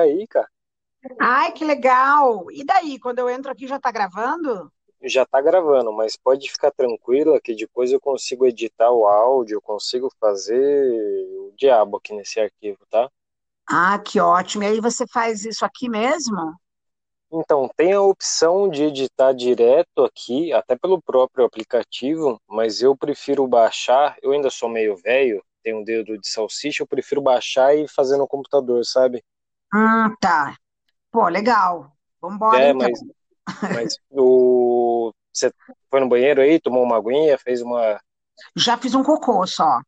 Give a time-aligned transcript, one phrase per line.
[0.00, 0.48] aí, cara.
[1.20, 2.50] Ai, que legal!
[2.50, 4.70] E daí, quando eu entro aqui, já tá gravando?
[5.02, 9.62] Já tá gravando, mas pode ficar tranquila que depois eu consigo editar o áudio, eu
[9.62, 10.90] consigo fazer
[11.40, 13.08] o diabo aqui nesse arquivo, tá?
[13.70, 14.64] Ah, que ótimo.
[14.64, 16.54] E aí você faz isso aqui mesmo?
[17.30, 23.46] Então, tem a opção de editar direto aqui, até pelo próprio aplicativo, mas eu prefiro
[23.46, 27.86] baixar, eu ainda sou meio velho, tenho um dedo de salsicha, eu prefiro baixar e
[27.86, 29.22] fazer no computador, sabe?
[29.72, 30.56] Ah, tá.
[31.10, 31.92] Pô, legal.
[32.20, 32.88] Vambora, É, então.
[32.88, 33.00] mas,
[33.74, 35.12] mas o...
[35.32, 35.52] você
[35.90, 38.00] foi no banheiro aí, tomou uma aguinha, fez uma
[38.56, 39.80] Já fiz um cocô só.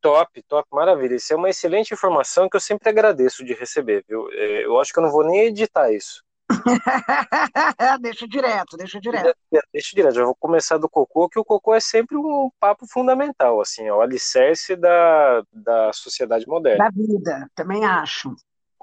[0.00, 1.14] top, top, maravilha.
[1.16, 4.28] Isso é uma excelente informação que eu sempre agradeço de receber, viu?
[4.32, 6.22] É, Eu acho que eu não vou nem editar isso.
[8.00, 9.34] Deixa direto, deixa direto.
[9.72, 13.60] Deixa direto, já vou começar do cocô, que o cocô é sempre um papo fundamental,
[13.60, 16.84] assim, é o alicerce da, da sociedade moderna.
[16.84, 18.34] Da vida, também acho.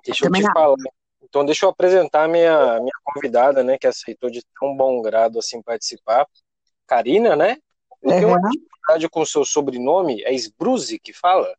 [0.05, 0.75] Deixa eu Também te falar.
[1.21, 5.39] Então, deixa eu apresentar a minha, minha convidada, né, que aceitou de tão bom grado,
[5.39, 6.25] assim, participar.
[6.87, 7.57] Karina, né?
[8.01, 8.49] Eu tenho uma Uhum.
[8.49, 11.53] dificuldade com o seu sobrenome, é Sbruzzi que fala?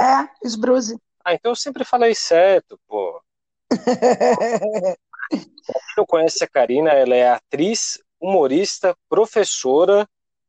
[0.00, 0.98] É, esbruse.
[1.24, 3.20] Ah, então eu sempre falei certo, pô.
[3.68, 10.06] Quem não conhece a Karina, ela é atriz, humorista, professora.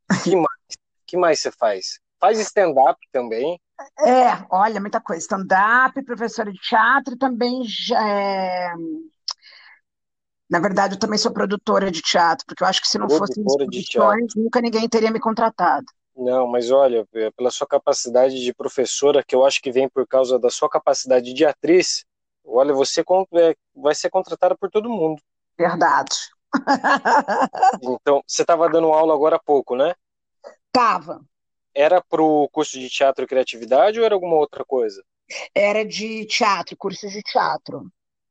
[0.07, 0.77] Que mais?
[1.05, 1.99] Que mais você faz?
[2.19, 3.59] Faz stand-up também.
[3.99, 5.21] É, olha, muita coisa.
[5.21, 8.73] Stand-up, professora de teatro também já é...
[10.49, 13.67] Na verdade, eu também sou produtora de teatro, porque eu acho que se não Produtora
[13.67, 15.85] de produções, nunca ninguém teria me contratado.
[16.15, 20.07] Não, mas olha, é pela sua capacidade de professora, que eu acho que vem por
[20.07, 22.05] causa da sua capacidade de atriz,
[22.43, 25.21] olha, você é, vai ser contratada por todo mundo.
[25.57, 26.15] Verdade.
[27.83, 29.93] Então, você estava dando aula agora há pouco, né?
[30.71, 31.21] Tava.
[31.79, 35.03] Era pro curso de teatro e criatividade ou era alguma outra coisa?
[35.53, 37.85] Era de teatro, curso de teatro.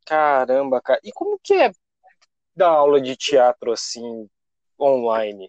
[0.05, 0.99] Caramba, cara.
[1.05, 1.71] E como que é
[2.57, 4.29] dar aula de teatro assim,
[4.81, 5.49] online?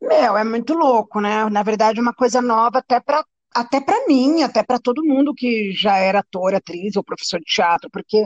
[0.00, 1.48] Meu, é muito louco, né?
[1.50, 5.34] Na verdade, é uma coisa nova até para até para mim, até para todo mundo
[5.34, 8.24] que já era ator, atriz ou professor de teatro, porque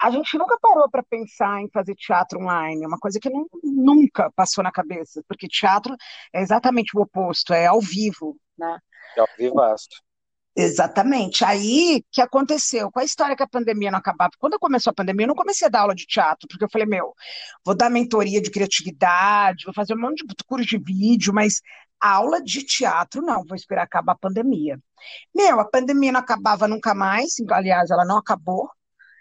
[0.00, 3.48] a gente nunca parou para pensar em fazer teatro online, é uma coisa que não-
[3.62, 5.94] nunca passou na cabeça, porque teatro
[6.32, 8.78] é exatamente o oposto, é ao vivo, né?
[9.16, 9.88] É ao vivaço.
[10.58, 11.44] Exatamente.
[11.44, 12.90] Aí, o que aconteceu?
[12.90, 15.66] Com a história que a pandemia não acabava, quando começou a pandemia, eu não comecei
[15.66, 17.12] a dar aula de teatro, porque eu falei, meu,
[17.64, 21.60] vou dar mentoria de criatividade, vou fazer um monte de curso de vídeo, mas
[22.00, 24.78] aula de teatro não, vou esperar acabar a pandemia.
[25.34, 28.70] Meu, a pandemia não acabava nunca mais, aliás, ela não acabou.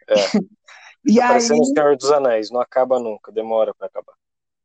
[0.09, 0.16] É.
[1.07, 4.13] E aí, Parecendo o Senhor dos Anéis, não acaba nunca, demora para acabar.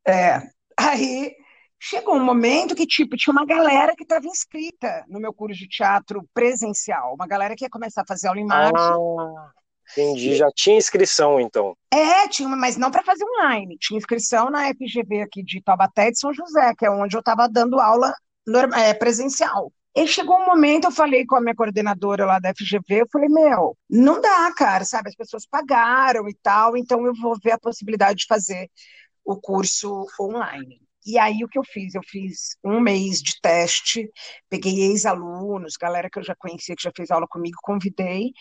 [0.08, 0.40] é,
[0.74, 1.34] aí
[1.78, 5.68] chegou um momento que, tipo, tinha uma galera que estava inscrita no meu curso de
[5.68, 9.18] teatro presencial, uma galera que ia começar a fazer aula em março.
[9.18, 9.50] Ah,
[9.92, 10.34] entendi.
[10.34, 11.76] Já tinha inscrição, então.
[11.92, 13.76] É, tinha, mas não para fazer online.
[13.78, 17.46] Tinha inscrição na FGV aqui de Taubaté de São José, que é onde eu estava
[17.48, 18.14] dando aula
[18.76, 19.70] é, presencial.
[19.96, 23.28] E chegou um momento, eu falei com a minha coordenadora lá da FGV, eu falei,
[23.28, 25.08] meu, não dá, cara, sabe?
[25.08, 28.70] As pessoas pagaram e tal, então eu vou ver a possibilidade de fazer
[29.24, 30.80] o curso online.
[31.06, 31.94] E aí o que eu fiz?
[31.94, 34.08] Eu fiz um mês de teste,
[34.50, 38.32] peguei ex-alunos, galera que eu já conhecia, que já fez aula comigo, convidei,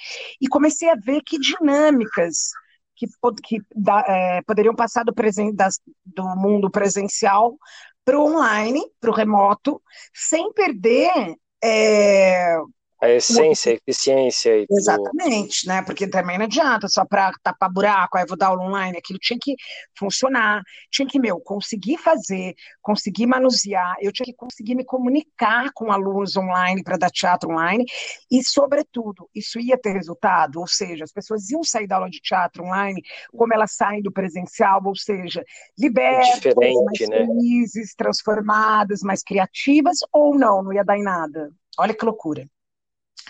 [0.42, 2.50] e comecei a ver que dinâmicas
[2.96, 3.08] que,
[3.44, 3.62] que
[4.08, 7.58] é, poderiam passar do, presen das- do mundo presencial
[8.06, 9.82] para o online, para o remoto,
[10.14, 11.36] sem perder.
[11.64, 12.58] é,
[13.02, 14.78] A essência, a eficiência e tudo.
[14.78, 15.82] Exatamente, né?
[15.82, 19.18] Porque também não adianta só para tapar buraco, aí eu vou dar aula online, aquilo
[19.20, 19.56] tinha que
[19.98, 20.62] funcionar,
[20.92, 26.36] tinha que, meu, conseguir fazer, conseguir manusear, eu tinha que conseguir me comunicar com alunos
[26.36, 27.86] online para dar teatro online,
[28.30, 32.20] e, sobretudo, isso ia ter resultado, ou seja, as pessoas iam sair da aula de
[32.20, 35.44] teatro online como elas saem do presencial, ou seja,
[35.78, 37.26] libertas, mais né?
[37.26, 41.50] felizes, transformadas, mais criativas, ou não, não ia dar em nada.
[41.78, 42.46] Olha que loucura.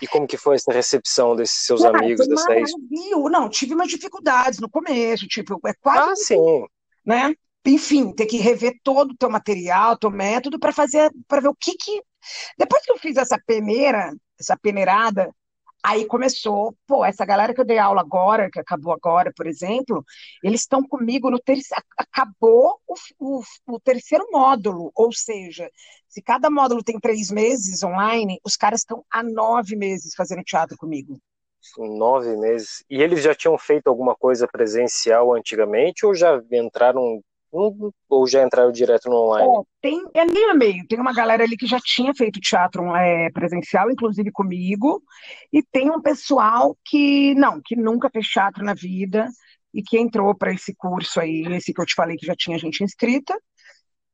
[0.02, 3.28] E como que foi essa recepção desses seus amigos, dessa maravilhoso.
[3.30, 6.66] Não, tive umas dificuldades no começo, tipo, é quase, Ah, sim.
[7.04, 7.34] né?
[7.66, 11.54] Enfim, ter que rever todo o teu material, teu método para fazer, para ver o
[11.54, 12.02] que que.
[12.58, 15.30] Depois que eu fiz essa peneira, essa peneirada,
[15.82, 20.04] aí começou, pô, essa galera que eu dei aula agora, que acabou agora, por exemplo,
[20.42, 25.70] eles estão comigo no terceiro, acabou o, o, o terceiro módulo, ou seja,
[26.10, 30.76] se cada módulo tem três meses online, os caras estão há nove meses fazendo teatro
[30.76, 31.18] comigo.
[31.78, 32.84] Nove meses.
[32.90, 37.22] E eles já tinham feito alguma coisa presencial antigamente ou já entraram
[37.52, 39.48] ou já entraram direto no online?
[39.48, 40.86] É, tem, é meio a meio.
[40.86, 45.02] Tem uma galera ali que já tinha feito teatro é, presencial, inclusive comigo,
[45.52, 49.28] e tem um pessoal que não, que nunca fez teatro na vida
[49.74, 52.58] e que entrou para esse curso aí, esse que eu te falei que já tinha
[52.58, 53.36] gente inscrita.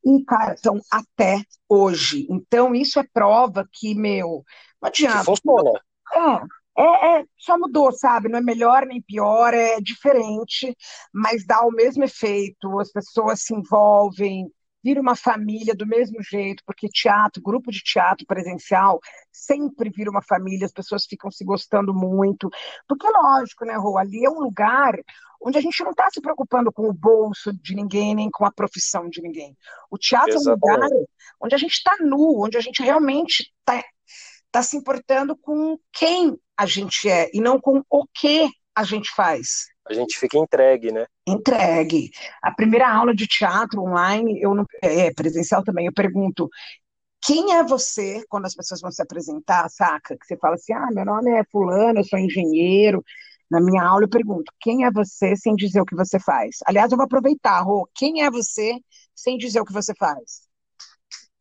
[0.06, 2.28] E, cara, são até hoje.
[2.30, 4.44] Então, isso é prova que, meu,
[4.80, 5.18] não adianta.
[5.18, 5.72] Que funciona.
[6.14, 8.28] É, é, é, só mudou, sabe?
[8.28, 10.76] Não é melhor nem pior, é diferente,
[11.12, 14.48] mas dá o mesmo efeito, as pessoas se envolvem,
[14.86, 19.00] vira uma família do mesmo jeito, porque teatro, grupo de teatro presencial,
[19.32, 22.48] sempre vira uma família, as pessoas ficam se gostando muito.
[22.86, 24.94] Porque, lógico, né, Rô, ali é um lugar
[25.42, 28.52] onde a gente não está se preocupando com o bolso de ninguém, nem com a
[28.52, 29.56] profissão de ninguém.
[29.90, 30.70] O teatro Exatamente.
[30.70, 31.06] é um lugar
[31.40, 33.84] onde a gente está nu, onde a gente realmente está
[34.52, 39.10] tá se importando com quem a gente é e não com o que a gente
[39.16, 41.06] faz a gente fica entregue, né?
[41.26, 42.10] Entregue.
[42.42, 46.48] A primeira aula de teatro online, eu não, é presencial também, eu pergunto
[47.24, 50.16] quem é você quando as pessoas vão se apresentar, saca?
[50.16, 53.02] Que você fala assim, ah, meu nome é fulano, eu sou engenheiro.
[53.50, 56.58] Na minha aula eu pergunto, quem é você sem dizer o que você faz?
[56.66, 58.78] Aliás, eu vou aproveitar, Rô, quem é você
[59.14, 60.46] sem dizer o que você faz?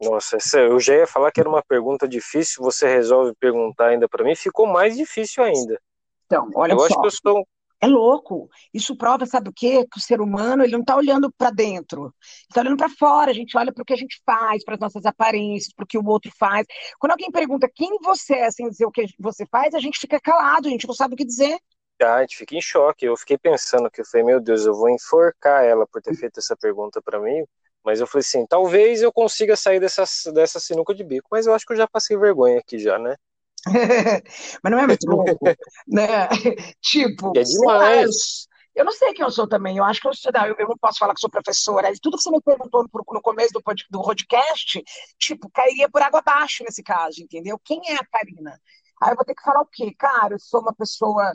[0.02, 4.24] Nossa, eu já ia falar que era uma pergunta difícil, você resolve perguntar ainda para
[4.24, 5.80] mim, ficou mais difícil ainda.
[6.26, 6.84] Então, olha eu só.
[6.84, 7.48] Eu acho que eu sou
[7.82, 8.50] é louco.
[8.74, 9.86] Isso prova, sabe o quê?
[9.92, 12.14] Que o ser humano ele não está olhando para dentro,
[12.50, 13.32] está olhando para fora.
[13.32, 15.88] A gente olha para o que a gente faz, para as nossas aparências, para o
[15.88, 16.66] que o outro faz.
[17.00, 20.20] Quando alguém pergunta quem você é sem dizer o que você faz, a gente fica
[20.20, 21.58] calado, a gente não sabe o que dizer.
[22.02, 23.06] Ah, a gente fica em choque.
[23.06, 26.40] Eu fiquei pensando que eu falei, meu Deus, eu vou enforcar ela por ter feito
[26.40, 27.44] essa pergunta para mim.
[27.84, 31.28] Mas eu falei assim, talvez eu consiga sair dessa, dessa sinuca de bico.
[31.32, 33.16] Mas eu acho que eu já passei vergonha aqui já, né?
[34.64, 35.46] Mas não é muito louco,
[35.88, 36.28] né?
[36.82, 38.48] Tipo, é demais.
[38.76, 39.78] Eu não sei quem eu sou também.
[39.78, 40.12] Eu acho que eu,
[40.48, 41.92] eu, eu não posso falar que sou professora.
[42.02, 44.84] Tudo que você me perguntou no, no começo do, do podcast,
[45.18, 47.60] tipo, cairia por água abaixo nesse caso, entendeu?
[47.64, 48.60] Quem é a Karina?
[49.02, 49.94] Aí eu vou ter que falar o quê?
[49.98, 51.32] Cara, eu sou uma pessoa,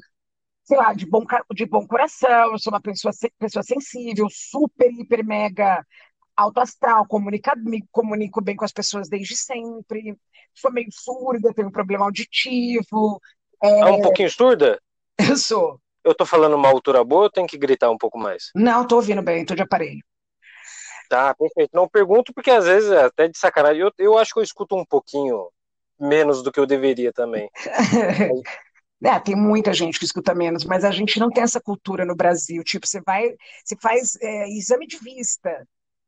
[0.64, 1.24] sei lá, de bom,
[1.54, 5.84] de bom coração, eu sou uma pessoa, pessoa sensível, super, hiper, mega
[6.40, 10.16] alto astral, comunica, me comunico bem com as pessoas desde sempre,
[10.54, 13.20] sou meio surda, tenho um problema auditivo.
[13.62, 13.80] É...
[13.80, 14.80] é um pouquinho surda?
[15.30, 15.80] Eu sou.
[16.02, 18.50] Eu tô falando uma altura boa ou tem que gritar um pouco mais?
[18.54, 20.00] Não, tô ouvindo bem, tô de aparelho.
[21.10, 21.70] Tá, perfeito.
[21.74, 24.76] Não pergunto porque às vezes, é até de sacanagem, eu, eu acho que eu escuto
[24.76, 25.50] um pouquinho
[25.98, 27.50] menos do que eu deveria também.
[29.02, 32.14] É, tem muita gente que escuta menos, mas a gente não tem essa cultura no
[32.14, 32.62] Brasil.
[32.62, 33.34] Tipo, você vai,
[33.64, 35.66] você faz é, exame de vista,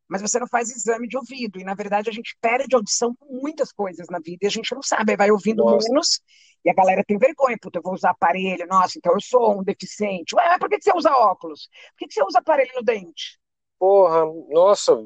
[0.09, 1.59] mas você não faz exame de ouvido.
[1.59, 4.75] E, na verdade, a gente perde audição com muitas coisas na vida e a gente
[4.75, 5.13] não sabe.
[5.13, 5.89] Aí vai ouvindo nossa.
[5.89, 6.21] menos
[6.65, 7.57] e a galera tem vergonha.
[7.61, 8.67] Puta, eu vou usar aparelho.
[8.67, 10.35] Nossa, então eu sou um deficiente.
[10.35, 11.69] Ué, mas por que você usa óculos?
[11.99, 13.39] Por que você usa aparelho no dente?
[13.79, 14.97] Porra, nossa,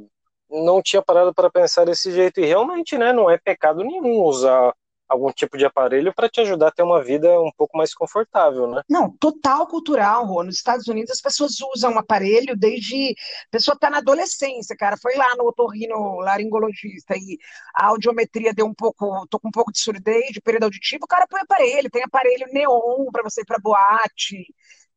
[0.50, 2.40] não tinha parado para pensar desse jeito.
[2.40, 4.74] E realmente, né, não é pecado nenhum usar
[5.08, 8.66] algum tipo de aparelho para te ajudar a ter uma vida um pouco mais confortável,
[8.66, 8.82] né?
[8.88, 10.42] Não, total cultural, Rô.
[10.42, 13.14] Nos Estados Unidos as pessoas usam um aparelho desde
[13.46, 14.96] a pessoa tá na adolescência, cara.
[14.96, 17.38] Foi lá no otorrino laringologista e
[17.74, 21.08] a audiometria deu um pouco, tô com um pouco de surdez, de período auditivo, o
[21.08, 24.46] cara põe aparelho, tem aparelho neon para você ir para boate.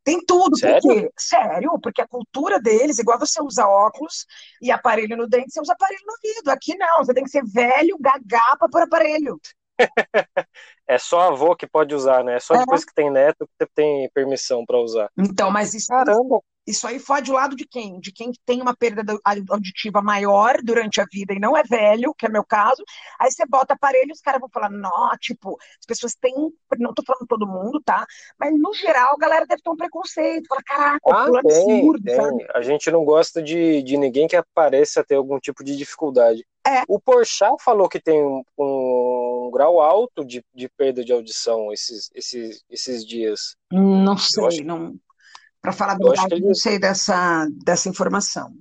[0.03, 0.81] Tem tudo, Sério?
[0.81, 4.25] porque sério, porque a cultura deles, igual você usa óculos
[4.61, 6.49] e aparelho no dente, você usa aparelho no ouvido.
[6.49, 9.39] Aqui não, você tem que ser velho, gagá para pôr aparelho
[10.87, 12.35] é só avô que pode usar, né?
[12.35, 12.59] É só é.
[12.59, 15.09] depois que tem neto que você tem permissão para usar.
[15.17, 16.41] Então, mas isso, Caramba.
[16.67, 17.99] isso aí fode o lado de quem?
[17.99, 19.03] De quem tem uma perda
[19.49, 22.83] auditiva maior durante a vida e não é velho, que é meu caso.
[23.19, 26.33] Aí você bota aparelho e os caras vão falar, não, tipo, as pessoas têm,
[26.77, 28.05] não tô falando todo mundo, tá?
[28.39, 30.47] Mas no geral a galera deve ter um preconceito.
[30.47, 32.47] Fala, caraca, ah, é absurdo, tem.
[32.53, 36.45] A gente não gosta de, de ninguém que apareça ter algum tipo de dificuldade.
[36.69, 36.83] É.
[36.87, 42.11] O Porchat falou que tem um, um grau alto de, de, perda de audição esses,
[42.13, 43.55] esses, esses dias.
[43.71, 44.63] Não sei, acho...
[44.63, 44.95] não.
[45.59, 46.45] Para falar a verdade, ele...
[46.45, 48.53] não sei dessa, dessa informação.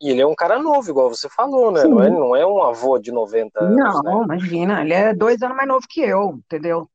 [0.00, 1.84] E ele é um cara novo, igual você falou, né?
[1.84, 3.76] Não é, não é um avô de 90 anos.
[3.76, 4.24] Não, né?
[4.24, 6.88] imagina, ele é dois anos mais novo que eu, entendeu?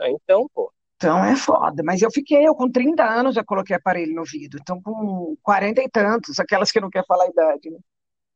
[0.00, 0.72] É, então, pô.
[0.96, 1.82] Então é foda.
[1.84, 4.58] Mas eu fiquei, eu com 30 anos já coloquei aparelho no ouvido.
[4.60, 7.78] Então com 40 e tantos, aquelas que não quer falar a idade, né?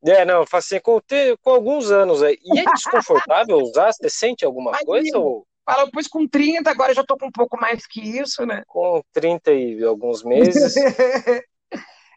[0.07, 1.01] É, não, assim, com,
[1.43, 2.39] com alguns anos aí.
[2.43, 3.93] E é desconfortável usar?
[3.93, 5.19] Você sente alguma Mas, coisa?
[5.19, 5.47] Ou...
[5.65, 8.63] Fala, pois com 30, agora já tô com um pouco mais que isso, né?
[8.67, 10.75] Com 30 e alguns meses.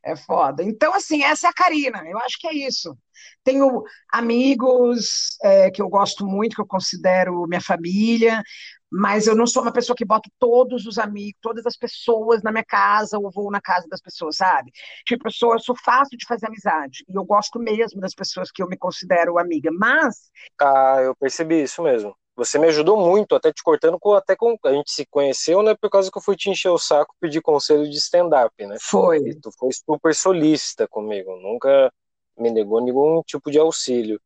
[0.04, 0.64] é foda.
[0.64, 2.04] Então, assim, essa é a Karina.
[2.06, 2.98] Eu acho que é isso.
[3.44, 8.44] Tenho amigos é, que eu gosto muito, que eu considero minha família,
[8.92, 12.52] Mas eu não sou uma pessoa que bota todos os amigos, todas as pessoas na
[12.52, 14.72] minha casa ou vou na casa das pessoas, sabe?
[15.06, 17.04] Tipo, eu sou, eu sou fácil de fazer amizade.
[17.08, 19.70] E eu gosto mesmo das pessoas que eu me considero amiga.
[19.72, 20.32] Mas.
[20.60, 22.16] Ah, eu percebi isso mesmo.
[22.38, 25.76] Você me ajudou muito, até te cortando, com, até com a gente se conheceu, né?
[25.76, 28.78] Por causa que eu fui te encher o saco pedir conselho de stand-up, né?
[28.80, 29.18] Foi.
[29.18, 31.92] E tu foi super solista comigo, nunca
[32.38, 34.22] me negou nenhum tipo de auxílio.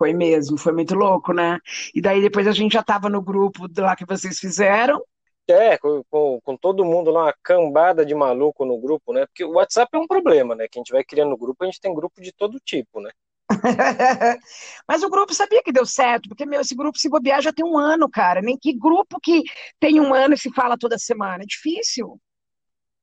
[0.00, 1.58] Foi mesmo, foi muito louco, né?
[1.94, 4.98] E daí depois a gente já estava no grupo lá que vocês fizeram.
[5.46, 9.26] É, com, com, com, todo mundo lá, uma cambada de maluco no grupo, né?
[9.26, 10.66] Porque o WhatsApp é um problema, né?
[10.70, 13.10] Que a gente vai criando grupo, a gente tem grupo de todo tipo, né?
[14.88, 17.66] Mas o grupo sabia que deu certo, porque, meu, esse grupo se bobear já tem
[17.66, 18.40] um ano, cara.
[18.40, 19.42] Nem que grupo que
[19.78, 21.42] tem um ano e se fala toda semana.
[21.42, 22.18] É difícil.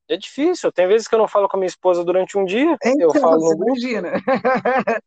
[0.10, 0.72] É difícil.
[0.72, 2.76] Tem vezes que eu não falo com a minha esposa durante um dia.
[2.84, 3.78] Então, eu falo no grupo.
[3.78, 4.14] Imagina.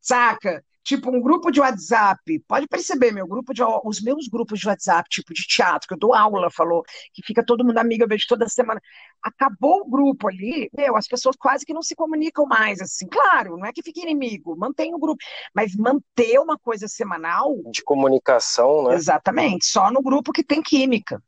[0.00, 0.64] Saca?
[0.88, 5.06] Tipo, um grupo de WhatsApp, pode perceber, meu grupo de os meus grupos de WhatsApp,
[5.10, 8.24] tipo de teatro, que eu dou aula, falou, que fica todo mundo amigo, eu vejo
[8.26, 8.80] toda semana.
[9.22, 13.06] Acabou o grupo ali, meu, as pessoas quase que não se comunicam mais, assim.
[13.06, 15.22] Claro, não é que fique inimigo, mantém o grupo,
[15.54, 17.54] mas manter uma coisa semanal.
[17.70, 18.94] De comunicação, né?
[18.94, 21.22] Exatamente, só no grupo que tem química.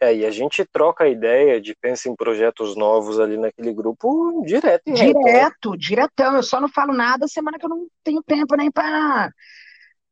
[0.00, 4.42] É, e a gente troca a ideia de pensa em projetos novos ali naquele grupo
[4.44, 5.76] direto e Direto, reto, né?
[5.78, 6.36] diretão.
[6.36, 9.30] Eu só não falo nada semana que eu não tenho tempo nem para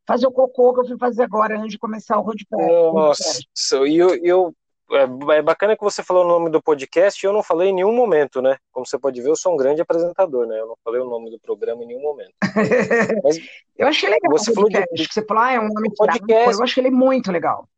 [0.06, 2.66] fazer o cocô que eu fui fazer agora antes de começar o roadcast.
[2.94, 4.54] Nossa, e eu, eu,
[4.90, 7.74] é, é bacana que você falou o nome do podcast e eu não falei em
[7.74, 8.56] nenhum momento, né?
[8.72, 10.58] Como você pode ver, eu sou um grande apresentador, né?
[10.58, 12.32] Eu não falei o nome do programa em nenhum momento.
[13.22, 13.38] Mas
[13.76, 16.54] eu achei legal você falou de, você falou, ah, é um nome podcast.
[16.54, 17.68] Eu achei ele muito legal.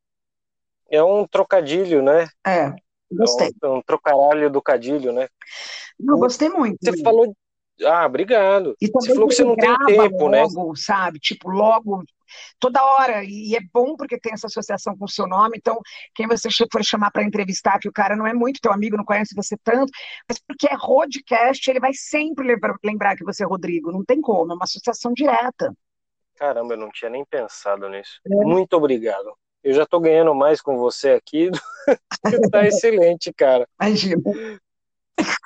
[0.90, 2.28] É um trocadilho, né?
[2.47, 2.73] É,
[3.11, 3.50] gostei.
[3.62, 5.28] É um, um trocaralho do cadilho, né?
[5.99, 6.78] Não, gostei muito.
[6.83, 7.35] Você falou.
[7.85, 8.75] Ah, obrigado.
[8.81, 10.43] E você falou que você não tem tempo, né?
[10.43, 10.73] logo, né?
[10.76, 11.19] Sabe?
[11.19, 12.02] Tipo, logo,
[12.59, 13.23] toda hora.
[13.23, 15.59] E é bom porque tem essa associação com o seu nome.
[15.59, 15.78] Então,
[16.14, 19.05] quem você for chamar para entrevistar, que o cara não é muito teu amigo, não
[19.05, 19.90] conhece você tanto,
[20.28, 23.93] mas porque é rodcast, ele vai sempre lembrar que você é Rodrigo.
[23.93, 25.73] Não tem como, é uma associação direta.
[26.37, 28.21] Caramba, eu não tinha nem pensado nisso.
[28.26, 28.45] É.
[28.45, 29.37] Muito obrigado.
[29.66, 31.50] Eu já tô ganhando mais com você aqui.
[32.52, 33.66] tá excelente, cara.
[33.82, 34.23] Imagina.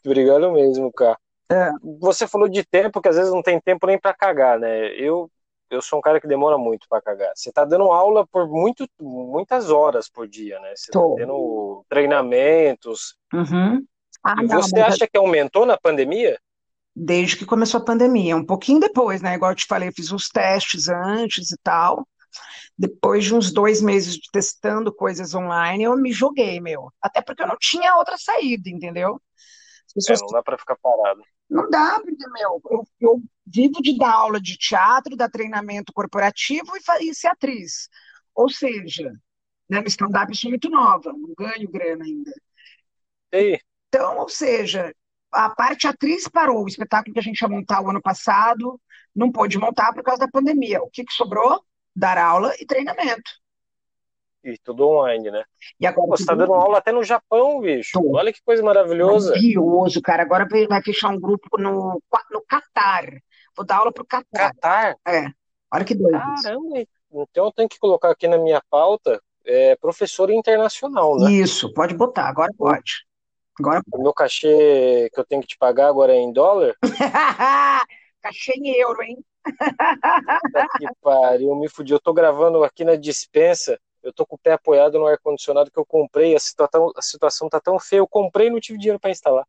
[0.05, 1.17] Obrigado mesmo, cara.
[1.51, 1.71] É.
[1.99, 4.89] Você falou de tempo que às vezes não tem tempo nem para cagar, né?
[4.89, 5.31] Eu
[5.71, 7.33] eu sou um cara que demora muito para cagar.
[7.35, 10.75] Você tá dando aula por muito, muitas horas por dia, né?
[10.77, 11.15] Você Tô.
[11.15, 13.17] tá tendo treinamentos.
[13.33, 13.83] Uhum.
[14.23, 16.39] Ah, você acha que aumentou na pandemia?
[16.95, 19.35] Desde que começou a pandemia, um pouquinho depois, né?
[19.35, 22.05] Igual eu te falei, eu fiz uns testes antes e tal.
[22.79, 26.93] Depois de uns dois meses de testando coisas online, eu me joguei, meu.
[27.01, 29.21] Até porque eu não tinha outra saída, entendeu?
[29.95, 30.21] Pessoas...
[30.21, 31.23] É, não dá para ficar parado.
[31.49, 36.73] Não dá, porque, meu, eu, eu, vivo de dar aula de teatro, dar treinamento corporativo
[36.77, 37.89] e, e ser atriz.
[38.35, 39.13] Ou seja,
[39.69, 42.33] né, no stand-up eu sou muito nova, não ganho grana ainda.
[43.33, 43.61] E?
[43.89, 44.95] Então, ou seja,
[45.33, 46.65] a parte atriz parou.
[46.65, 48.81] O espetáculo que a gente ia montar o ano passado
[49.15, 50.81] não pôde montar por causa da pandemia.
[50.81, 51.65] O que, que sobrou?
[51.95, 53.31] Dar aula e treinamento.
[54.43, 55.45] E tudo online, né?
[55.79, 57.91] E agora, Pô, você tá dando aula até no Japão, bicho.
[57.93, 58.17] Tô.
[58.17, 59.31] Olha que coisa maravilhosa.
[59.31, 60.23] Maravilhoso, cara.
[60.23, 63.05] Agora vai fechar um grupo no, no Catar.
[63.55, 64.55] Vou dar aula pro Catar.
[64.55, 64.97] Catar?
[65.07, 65.27] É.
[65.73, 66.19] Olha que doido.
[66.19, 71.31] Caramba, então eu tenho que colocar aqui na minha pauta é, professor internacional, né?
[71.33, 73.05] Isso, pode botar, agora pode.
[73.59, 76.75] Agora O meu cachê que eu tenho que te pagar agora é em dólar?
[78.23, 79.19] cachê em euro, hein?
[80.79, 81.93] Que pariu, me fudi.
[81.93, 83.79] Eu tô gravando aqui na dispensa.
[84.03, 86.35] Eu tô com o pé apoiado no ar-condicionado que eu comprei.
[86.35, 88.01] A situação, a situação tá tão feia.
[88.01, 89.47] Eu comprei e não tive dinheiro para instalar.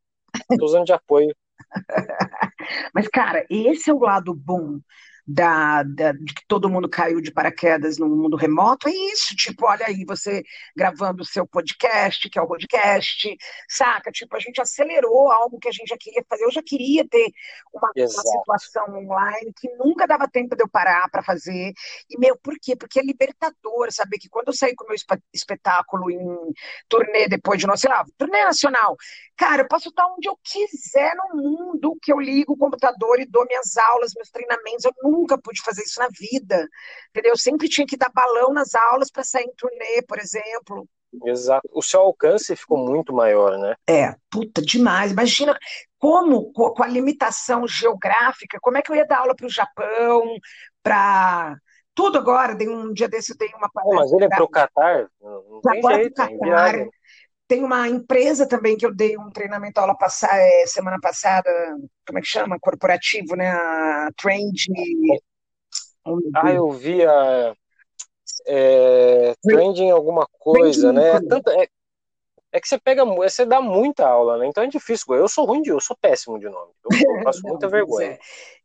[0.58, 1.36] Tô usando de apoio.
[2.94, 4.80] Mas, cara, esse é o lado bom
[5.28, 9.66] da, da, de que todo mundo caiu de paraquedas no mundo remoto, é isso, tipo,
[9.66, 10.44] olha aí, você
[10.76, 13.38] gravando o seu podcast, que é o podcast,
[13.70, 14.12] saca?
[14.12, 16.44] Tipo, a gente acelerou algo que a gente já queria fazer.
[16.44, 17.32] Eu já queria ter
[17.74, 21.74] uma, uma situação online que nunca dava tempo de eu parar para fazer.
[22.10, 22.76] E, meu, por quê?
[22.76, 24.96] Porque é libertador saber que quando eu sair com o meu
[25.34, 26.54] espetáculo em
[26.90, 28.98] turnê depois de, sei lá, turnê nacional,
[29.38, 33.26] cara, eu posso estar onde eu quiser no mundo, que eu ligo o computador e
[33.26, 36.68] dou minhas aulas, meus treinamentos, eu nunca pude fazer isso na vida,
[37.10, 37.32] entendeu?
[37.32, 40.88] Eu sempre tinha que dar balão nas aulas para sair em turnê, por exemplo.
[41.26, 41.68] Exato.
[41.74, 43.76] O seu alcance ficou muito maior, né?
[43.88, 45.12] É, puta, demais.
[45.12, 45.58] Imagina
[46.00, 50.24] como, com a limitação geográfica, como é que eu ia dar aula para o Japão,
[50.82, 51.56] para
[51.94, 52.56] tudo agora.
[52.56, 54.00] Dei um dia desse, eu dei uma palestra.
[54.00, 55.08] Mas ele é para o Catar?
[55.22, 56.90] Não tem agora jeito, Catar, é
[57.52, 61.50] tem uma empresa também que eu dei um treinamento aula passada, é, semana passada,
[62.08, 62.58] como é que chama?
[62.58, 63.50] Corporativo, né?
[63.50, 64.56] A Trend.
[66.34, 67.54] Ah, eu vi a.
[68.48, 71.10] é, trending alguma coisa, né?
[71.10, 71.68] É, tanto, é,
[72.52, 74.48] é que você pega, você dá muita aula, né?
[74.48, 75.16] Então é difícil.
[75.16, 76.72] Eu sou ruim de, eu sou péssimo de nome.
[76.84, 78.20] Eu, eu passo muita vergonha.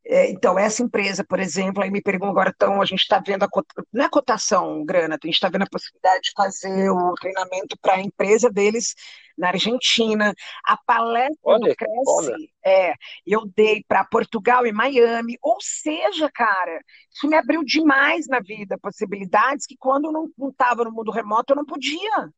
[0.04, 0.24] É.
[0.24, 0.30] é.
[0.30, 3.48] então, essa empresa, por exemplo, aí me perguntam agora, então, a gente está vendo a
[3.92, 7.94] não é cotação, grana, a gente está vendo a possibilidade de fazer o treinamento para
[7.94, 8.94] a empresa deles
[9.38, 10.34] na Argentina.
[10.64, 12.92] A palestra Olha, do Cresce, é,
[13.24, 15.38] eu dei para Portugal e Miami.
[15.40, 16.80] Ou seja, cara,
[17.14, 21.52] isso me abriu demais na vida possibilidades que quando eu não estava no mundo remoto
[21.52, 22.30] eu não podia.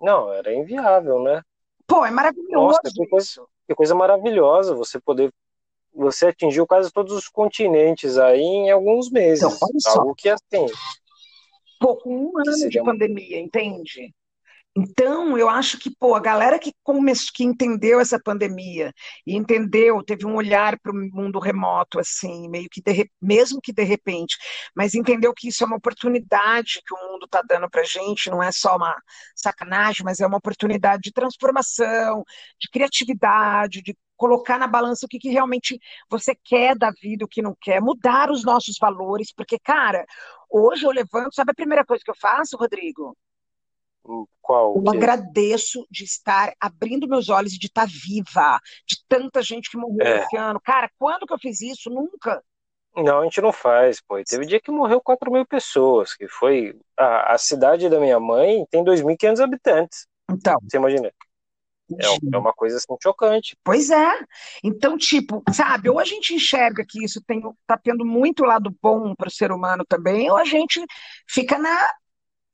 [0.00, 1.42] Não, era inviável, né?
[1.86, 2.52] Pô, é maravilhoso.
[2.52, 5.32] Nossa, que coisa, que coisa maravilhosa você poder.
[5.92, 9.42] Você atingiu quase todos os continentes aí em alguns meses.
[9.42, 10.00] Então, olha só.
[10.00, 10.66] Algo que assim.
[11.80, 14.14] Pô, com um ano de pandemia, entende?
[14.76, 18.92] Então, eu acho que, pô, a galera que, começou, que entendeu essa pandemia
[19.26, 23.72] e entendeu, teve um olhar para o mundo remoto, assim, meio que, de, mesmo que
[23.72, 24.36] de repente,
[24.74, 28.40] mas entendeu que isso é uma oportunidade que o mundo está dando para gente, não
[28.42, 28.94] é só uma
[29.34, 32.24] sacanagem, mas é uma oportunidade de transformação,
[32.60, 37.28] de criatividade, de colocar na balança o que, que realmente você quer da vida, o
[37.28, 40.04] que não quer, mudar os nossos valores, porque, cara,
[40.48, 43.16] hoje eu levanto, sabe a primeira coisa que eu faço, Rodrigo?
[44.40, 44.76] Qual?
[44.76, 44.96] Eu que?
[44.96, 50.06] agradeço de estar abrindo meus olhos e de estar viva, de tanta gente que morreu
[50.06, 50.24] é.
[50.24, 50.60] esse ano.
[50.60, 51.90] Cara, quando que eu fiz isso?
[51.90, 52.42] Nunca.
[52.96, 54.22] Não, a gente não faz, pô.
[54.24, 56.76] Teve dia que morreu 4 mil pessoas, que foi.
[56.96, 60.06] A, a cidade da minha mãe tem 2.500 habitantes.
[60.30, 60.56] Então.
[60.62, 61.12] Você imagina?
[61.98, 63.56] É, é, uma coisa assim chocante.
[63.64, 64.10] Pois é.
[64.62, 69.14] Então, tipo, sabe, ou a gente enxerga que isso tem, tá tendo muito lado bom
[69.14, 70.84] para o ser humano também, ou a gente
[71.28, 71.90] fica na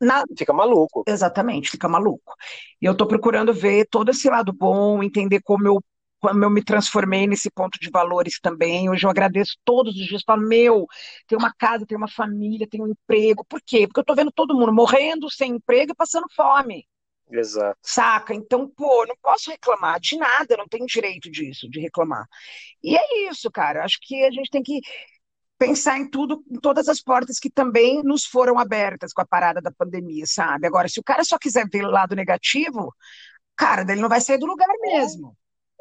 [0.00, 0.24] na...
[0.36, 1.04] Fica maluco.
[1.06, 2.34] Exatamente, fica maluco.
[2.80, 5.82] E eu estou procurando ver todo esse lado bom, entender como eu,
[6.20, 8.90] como eu me transformei nesse ponto de valores também.
[8.90, 10.22] Hoje eu agradeço todos os dias.
[10.26, 10.86] Falo, meu,
[11.26, 13.44] tem uma casa, tem uma família, tem um emprego.
[13.44, 13.86] Por quê?
[13.86, 16.86] Porque eu estou vendo todo mundo morrendo sem emprego e passando fome.
[17.30, 17.78] Exato.
[17.82, 18.34] Saca?
[18.34, 22.24] Então, pô, não posso reclamar de nada, não tenho direito disso, de reclamar.
[22.82, 23.84] E é isso, cara.
[23.84, 24.80] Acho que a gente tem que
[25.58, 29.60] pensar em tudo, em todas as portas que também nos foram abertas com a parada
[29.60, 30.66] da pandemia, sabe?
[30.66, 32.94] Agora, se o cara só quiser ver o lado negativo,
[33.56, 35.34] cara, ele não vai sair do lugar mesmo.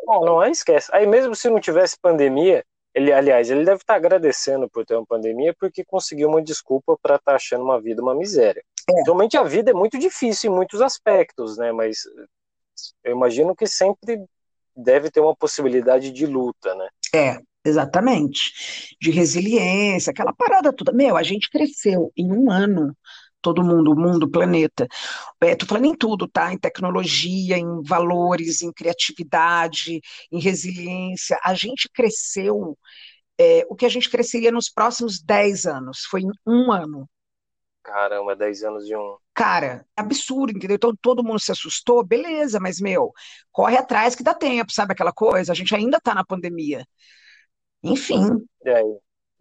[0.05, 0.89] Não, não é, esquece.
[0.93, 5.05] Aí mesmo se não tivesse pandemia, ele, aliás, ele deve estar agradecendo por ter uma
[5.05, 8.63] pandemia porque conseguiu uma desculpa para estar tá achando uma vida uma miséria.
[8.89, 9.03] É.
[9.03, 11.71] Realmente a vida é muito difícil em muitos aspectos, né?
[11.73, 12.03] Mas
[13.03, 14.23] eu imagino que sempre
[14.75, 16.87] deve ter uma possibilidade de luta, né?
[17.13, 18.95] É, Exatamente.
[19.01, 20.91] De resiliência, aquela parada toda.
[20.91, 22.95] Meu, a gente cresceu em um ano,
[23.41, 24.87] todo mundo, o mundo, o planeta.
[25.41, 26.53] Estou é, falando em tudo, tá?
[26.53, 29.99] Em tecnologia, em valores, em criatividade,
[30.31, 31.39] em resiliência.
[31.43, 32.77] A gente cresceu
[33.39, 36.05] é, o que a gente cresceria nos próximos 10 anos.
[36.05, 37.09] Foi em um ano.
[37.83, 39.17] Caramba, 10 anos de um.
[39.33, 40.75] Cara, absurdo, entendeu?
[40.75, 43.11] Então todo mundo se assustou, beleza, mas, meu,
[43.51, 45.51] corre atrás que dá tempo, sabe aquela coisa?
[45.51, 46.85] A gente ainda está na pandemia.
[47.91, 48.45] Enfim.
[48.65, 48.81] É,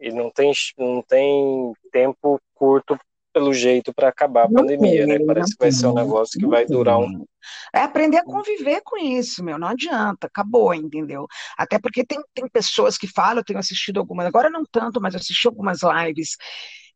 [0.00, 2.98] e não tem, não tem tempo curto
[3.32, 5.24] pelo jeito para acabar a não pandemia, tem, né?
[5.26, 7.26] Parece que vai ser um negócio que vai durar um.
[7.74, 9.58] É aprender a conviver com isso, meu.
[9.58, 11.26] Não adianta, acabou, entendeu?
[11.58, 15.16] Até porque tem, tem pessoas que falam, eu tenho assistido algumas, agora não tanto, mas
[15.16, 16.36] assisti algumas lives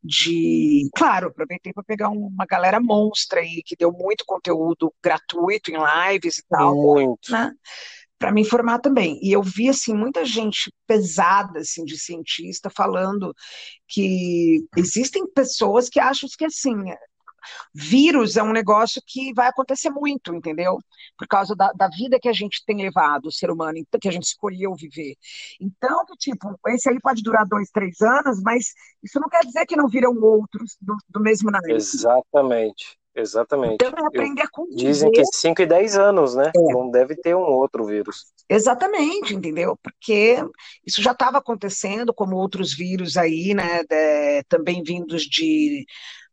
[0.03, 0.89] de.
[0.95, 6.39] Claro, aproveitei para pegar uma galera monstra aí, que deu muito conteúdo gratuito em lives
[6.39, 6.77] e tal.
[6.77, 7.33] Muito.
[7.33, 7.53] Né?
[8.19, 9.19] Para me informar também.
[9.23, 13.35] E eu vi assim muita gente pesada assim de cientista falando
[13.87, 16.75] que existem pessoas que acham que assim
[17.75, 20.79] vírus é um negócio que vai acontecer muito, entendeu?
[21.17, 24.13] Por causa da, da, vida que a gente tem levado, o ser humano, que a
[24.13, 25.15] gente escolheu viver.
[25.61, 29.77] Então, tipo, esse aí pode durar dois, três anos, mas isso não quer dizer que
[29.77, 31.73] não viram outros do, do mesmo naipe.
[31.73, 32.98] Exatamente.
[33.15, 33.75] Exatamente.
[33.75, 34.77] Então é aprender a conviver.
[34.77, 36.53] Dizem que 5 e 10 anos, né?
[36.55, 36.73] É.
[36.73, 38.27] Não deve ter um outro vírus.
[38.49, 39.79] Exatamente, entendeu?
[39.83, 40.37] Porque
[40.87, 43.83] isso já estava acontecendo, como outros vírus aí, né?
[43.85, 45.85] De, também vindos de.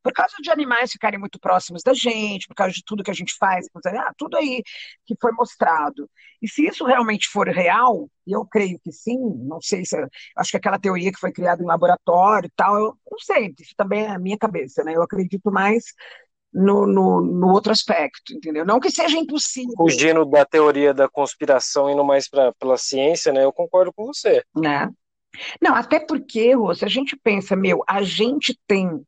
[0.04, 3.14] Por causa de animais ficarem muito próximos da gente, por causa de tudo que a
[3.14, 4.62] gente faz, ah, tudo aí
[5.04, 6.08] que foi mostrado.
[6.40, 9.98] E se isso realmente for real, e eu creio que sim, não sei se.
[10.38, 13.74] Acho que aquela teoria que foi criada em laboratório e tal, eu não sei, isso
[13.76, 14.96] também é a minha cabeça, né?
[14.96, 15.86] Eu acredito mais
[16.56, 18.66] no, no, no, outro aspecto, entendeu?
[18.66, 19.76] Não que seja impossível.
[19.76, 23.44] Fugindo da teoria da conspiração, indo mais pra, pela ciência, né?
[23.44, 24.42] Eu concordo com você.
[24.56, 24.90] Né?
[25.62, 29.06] Não, até porque, Rô, se a gente pensa, meu, a gente tem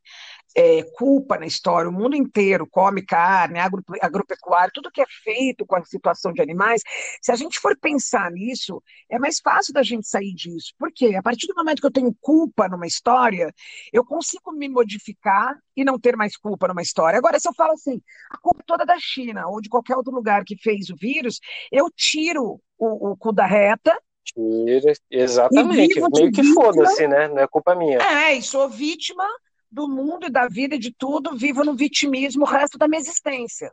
[0.58, 5.63] é, culpa na história, o mundo inteiro come carne, agro, agropecuário, tudo que é feito
[5.67, 6.82] com a situação de animais,
[7.22, 10.74] se a gente for pensar nisso, é mais fácil da gente sair disso.
[10.80, 11.13] Por quê?
[11.15, 13.54] A partir do momento que eu tenho culpa numa história,
[13.93, 17.20] eu consigo me modificar e não ter mais culpa numa história.
[17.20, 20.43] Agora, se eu falo assim, a culpa toda da China ou de qualquer outro lugar
[20.43, 21.39] que fez o vírus,
[21.72, 26.02] eu tiro o, o cu da reta Tira, exatamente.
[26.02, 27.30] Meio que foda-se, né?
[27.30, 27.98] Não é culpa minha.
[28.00, 29.24] É, e sou vítima
[29.71, 32.99] do mundo e da vida e de tudo, vivo no vitimismo o resto da minha
[32.99, 33.71] existência.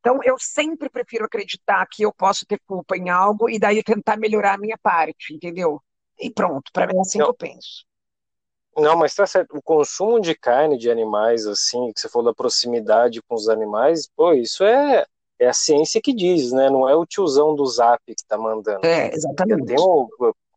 [0.00, 4.16] Então, eu sempre prefiro acreditar que eu posso ter culpa em algo e daí tentar
[4.16, 5.80] melhorar a minha parte, entendeu?
[6.18, 7.26] E pronto, para mim é assim Não.
[7.26, 7.84] que eu penso.
[8.76, 9.56] Não, mas tá certo.
[9.56, 14.08] O consumo de carne de animais, assim, que você falou da proximidade com os animais,
[14.16, 15.04] pô, isso é,
[15.38, 16.70] é a ciência que diz, né?
[16.70, 18.86] Não é o tiozão do zap que tá mandando.
[18.86, 19.74] É, exatamente.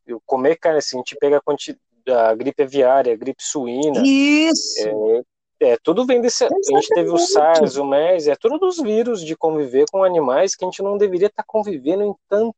[0.05, 4.01] Eu comer carne, assim, a gente pega a, quantidade a gripe aviária, a gripe suína.
[4.05, 5.23] Isso!
[5.61, 6.43] É, é, tudo vem desse.
[6.43, 6.75] Exatamente.
[6.75, 10.55] A gente teve o SARS, o MERS, é tudo dos vírus de conviver com animais
[10.55, 12.55] que a gente não deveria estar convivendo em tanto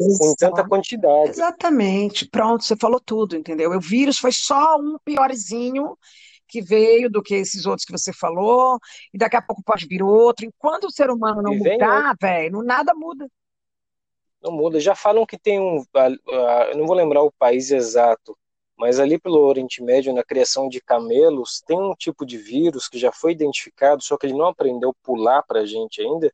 [0.00, 1.30] em tanta quantidade.
[1.30, 2.26] Exatamente.
[2.26, 3.70] Pronto, você falou tudo, entendeu?
[3.72, 5.98] O vírus foi só um piorzinho
[6.48, 8.78] que veio do que esses outros que você falou,
[9.12, 10.46] e daqui a pouco pode vir outro.
[10.46, 13.28] Enquanto o ser humano não mudar, velho, nada muda.
[14.42, 14.80] Não muda.
[14.80, 15.84] Já falam que tem um.
[16.70, 18.36] Eu não vou lembrar o país exato,
[18.82, 22.98] mas ali pelo Oriente Médio, na criação de camelos, tem um tipo de vírus que
[22.98, 26.32] já foi identificado, só que ele não aprendeu a pular para a gente ainda,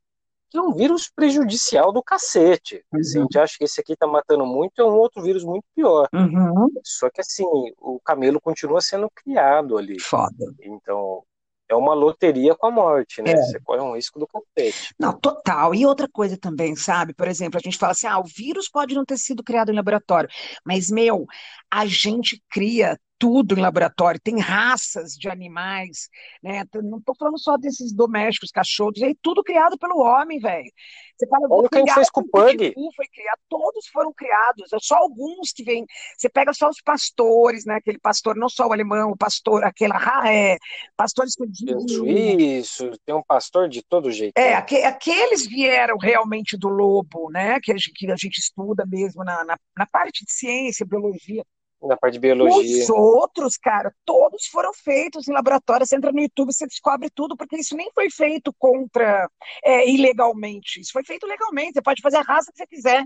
[0.49, 2.83] que é um vírus prejudicial do cacete.
[2.91, 3.01] Uhum.
[3.01, 6.09] a gente acha que esse aqui está matando muito, é um outro vírus muito pior.
[6.11, 6.71] Uhum.
[6.83, 7.45] Só que assim,
[7.77, 10.01] o camelo continua sendo criado ali.
[10.01, 10.55] Foda.
[10.63, 11.23] Então,
[11.69, 13.33] é uma loteria com a morte, né?
[13.33, 13.37] É.
[13.37, 14.95] Você corre um risco do cacete.
[14.99, 15.75] Não, total.
[15.75, 17.13] E outra coisa também, sabe?
[17.13, 19.75] Por exemplo, a gente fala assim: ah, o vírus pode não ter sido criado em
[19.75, 20.29] laboratório,
[20.65, 21.27] mas, meu,
[21.71, 26.09] a gente cria tudo em laboratório, tem raças de animais,
[26.43, 26.65] né?
[26.83, 30.71] Não estou falando só desses domésticos, cachorros, é tudo criado pelo homem, velho.
[31.19, 32.75] Você fala, Olha o que a gente fez com o Pug.
[32.95, 35.85] Foi criado, todos foram criados, é só alguns que vêm.
[36.17, 37.75] Você pega só os pastores, né?
[37.75, 39.99] Aquele pastor, não só o alemão, o pastor, aquela
[40.31, 40.57] é,
[40.97, 42.07] pastor escondido.
[42.07, 44.39] Isso, tem um pastor de todo jeito.
[44.39, 47.59] É, aqu aqueles vieram realmente do lobo, né?
[47.61, 51.43] Que a gente, que a gente estuda mesmo na, na, na parte de ciência, biologia.
[51.81, 52.83] Na parte de biologia.
[52.83, 55.87] Os outros, cara, todos foram feitos em laboratório.
[55.87, 59.31] Você entra no YouTube, você descobre tudo, porque isso nem foi feito contra
[59.65, 60.81] é, ilegalmente.
[60.81, 61.75] Isso foi feito legalmente.
[61.75, 63.05] Você pode fazer a raça que você quiser.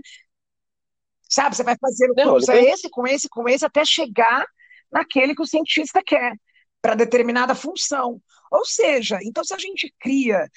[1.29, 1.55] Sabe?
[1.55, 4.45] Você vai fazer o cruza esse com esse com esse até chegar
[4.91, 6.33] naquele que o cientista quer
[6.81, 8.21] para determinada função.
[8.51, 10.47] Ou seja, então se a gente cria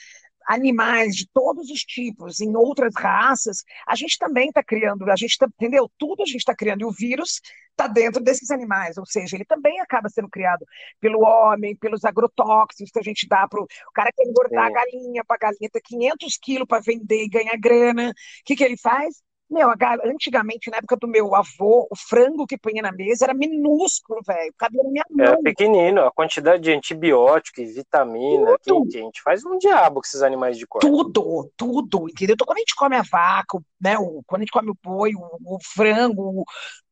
[0.46, 5.36] animais de todos os tipos, em outras raças, a gente também está criando, a gente
[5.36, 5.90] tá, entendeu?
[5.98, 9.44] Tudo a gente está criando, e o vírus está dentro desses animais, ou seja, ele
[9.44, 10.64] também acaba sendo criado
[10.98, 15.22] pelo homem, pelos agrotóxicos que a gente dá para o cara que engordar a galinha,
[15.26, 18.78] para a galinha ter 500 quilos para vender e ganhar grana, o que, que ele
[18.78, 19.22] faz?
[19.48, 19.68] Meu,
[20.04, 24.52] antigamente, na época do meu avô, o frango que punha na mesa era minúsculo, velho.
[24.58, 25.26] Cabia na minha mão.
[25.26, 26.00] Era pequenino.
[26.02, 30.22] A quantidade de antibiótico e vitamina que, que, a gente faz um diabo com esses
[30.22, 30.86] animais de corte.
[30.86, 32.34] Tudo, tudo, entendeu?
[32.34, 35.12] Então, quando a gente come a vaca, né, o, quando a gente come o boi,
[35.14, 36.44] o, o frango, o,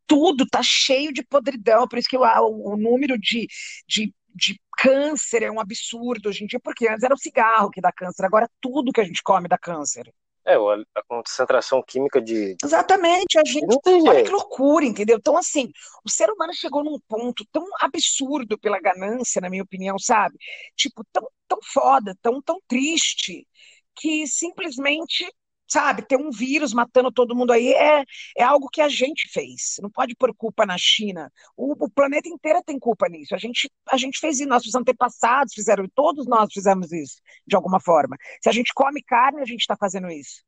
[0.07, 1.89] tudo tá cheio de podridão.
[1.89, 3.49] Por isso que o, o número de,
[3.89, 7.81] de de câncer é um absurdo hoje em dia, porque antes era o cigarro que
[7.81, 10.13] dá câncer, agora tudo que a gente come dá câncer.
[10.47, 12.57] É, a concentração química de.
[12.63, 13.67] Exatamente, a gente.
[14.07, 15.17] Olha que loucura, entendeu?
[15.17, 15.71] Então, assim,
[16.05, 20.37] o ser humano chegou num ponto tão absurdo pela ganância, na minha opinião, sabe?
[20.77, 23.47] Tipo, tão, tão foda, tão, tão triste,
[23.97, 25.27] que simplesmente
[25.75, 28.05] sabe, ter um vírus matando todo mundo aí é,
[28.37, 29.77] é algo que a gente fez.
[29.83, 31.33] Não pode pôr culpa na China.
[31.57, 33.35] O, o, planeta inteiro tem culpa nisso.
[33.35, 37.81] A gente, a gente fez isso, nossos antepassados fizeram, todos nós fizemos isso, de alguma
[37.81, 38.17] forma.
[38.41, 40.45] Se a gente come carne, a gente está fazendo isso.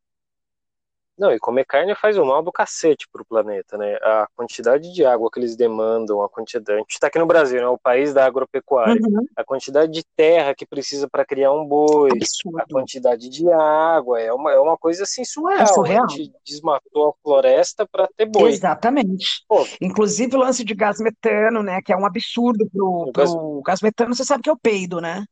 [1.19, 3.95] Não, e comer carne faz um mal do cacete pro planeta, né?
[4.03, 6.79] A quantidade de água que eles demandam, a quantidade.
[6.79, 7.67] A gente tá aqui no Brasil, né?
[7.69, 9.01] O país da agropecuária.
[9.01, 9.27] Uhum.
[9.35, 12.59] A quantidade de terra que precisa para criar um boi, Absurdo.
[12.59, 15.63] a quantidade de água, é uma, é uma coisa assim surreal.
[15.63, 16.05] É surreal.
[16.05, 18.51] A gente desmatou a floresta para ter boi.
[18.51, 19.45] Exatamente.
[19.49, 19.67] Pô.
[19.81, 21.81] Inclusive o lance de gás metano, né?
[21.83, 23.31] Que é um absurdo pro, pro gás...
[23.65, 25.25] gás metano, você sabe que é o peido, né?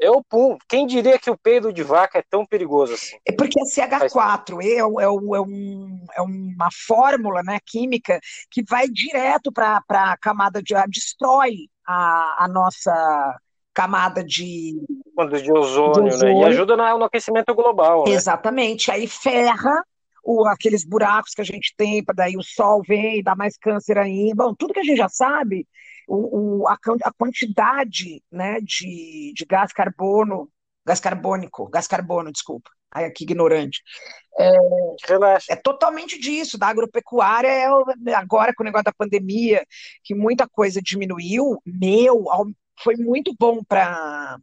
[0.00, 0.24] Eu,
[0.68, 3.16] quem diria que o peido de vaca é tão perigoso assim?
[3.26, 8.62] É porque a CH4 é, é, é, é, um, é uma fórmula né, química que
[8.68, 13.36] vai direto para a camada de ar, destrói a, a nossa
[13.72, 14.74] camada de.
[15.14, 16.40] Quando de ozônio, de ozônio.
[16.40, 16.40] né?
[16.42, 18.04] E ajuda no, no aquecimento global.
[18.06, 18.12] Né?
[18.12, 18.90] Exatamente.
[18.90, 19.82] Aí ferra
[20.24, 23.96] o, aqueles buracos que a gente tem, para daí o sol vem, dá mais câncer
[23.98, 24.32] aí.
[24.34, 25.66] Bom, tudo que a gente já sabe
[26.06, 30.50] o, o a, a, quantidade né, de, de gás carbono,
[30.84, 33.82] gás carbônico, gás carbono, desculpa, ai, que ignorante.
[34.38, 34.50] É,
[35.50, 39.64] é, totalmente disso, da agropecuária, é, agora com o negócio da pandemia,
[40.04, 42.24] que muita coisa diminuiu, meu,
[42.82, 44.38] foi muito bom para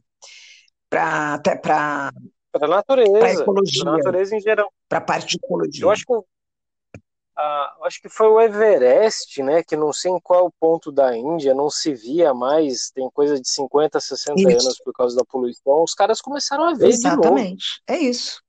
[0.90, 2.12] até para
[2.60, 5.84] a natureza, ecologia, natureza em geral, para a parte de ecologia.
[5.84, 6.14] Eu acho que
[7.82, 11.68] acho que foi o Everest, né, que não sei em qual ponto da Índia, não
[11.68, 14.48] se via mais, tem coisa de 50, 60 isso.
[14.48, 18.42] anos por causa da poluição, os caras começaram a ver Exatamente, é isso.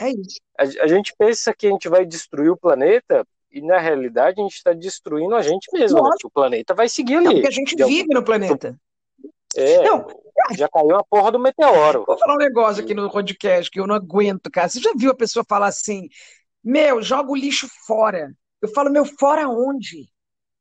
[0.00, 0.38] É isso.
[0.56, 4.44] A, a, gente pensa que a gente vai destruir o planeta e na realidade a
[4.44, 6.10] gente está destruindo a gente mesmo, né?
[6.24, 7.26] o planeta vai seguir ali.
[7.26, 8.14] É porque a gente vive algum...
[8.14, 8.78] no planeta.
[9.56, 10.06] É, não,
[10.56, 12.04] já caiu a porra do meteoro.
[12.06, 14.68] Vou falar um negócio aqui no podcast que eu não aguento, cara.
[14.68, 16.08] Você já viu a pessoa falar assim,
[16.62, 18.32] meu, joga o lixo fora.
[18.60, 20.08] Eu falo, meu, fora onde?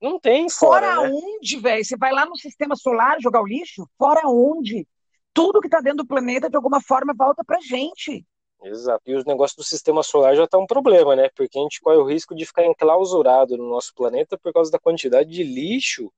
[0.02, 0.96] Não tem fora.
[0.96, 1.14] Fora né?
[1.14, 1.84] onde, velho?
[1.84, 3.88] Você vai lá no sistema solar jogar o lixo?
[3.98, 4.88] Fora onde?
[5.34, 8.26] Tudo que está dentro do planeta, de alguma forma, volta pra gente.
[8.64, 9.04] Exato.
[9.06, 11.30] E os negócios do sistema solar já tá um problema, né?
[11.36, 14.80] Porque a gente corre o risco de ficar enclausurado no nosso planeta por causa da
[14.80, 16.12] quantidade de lixo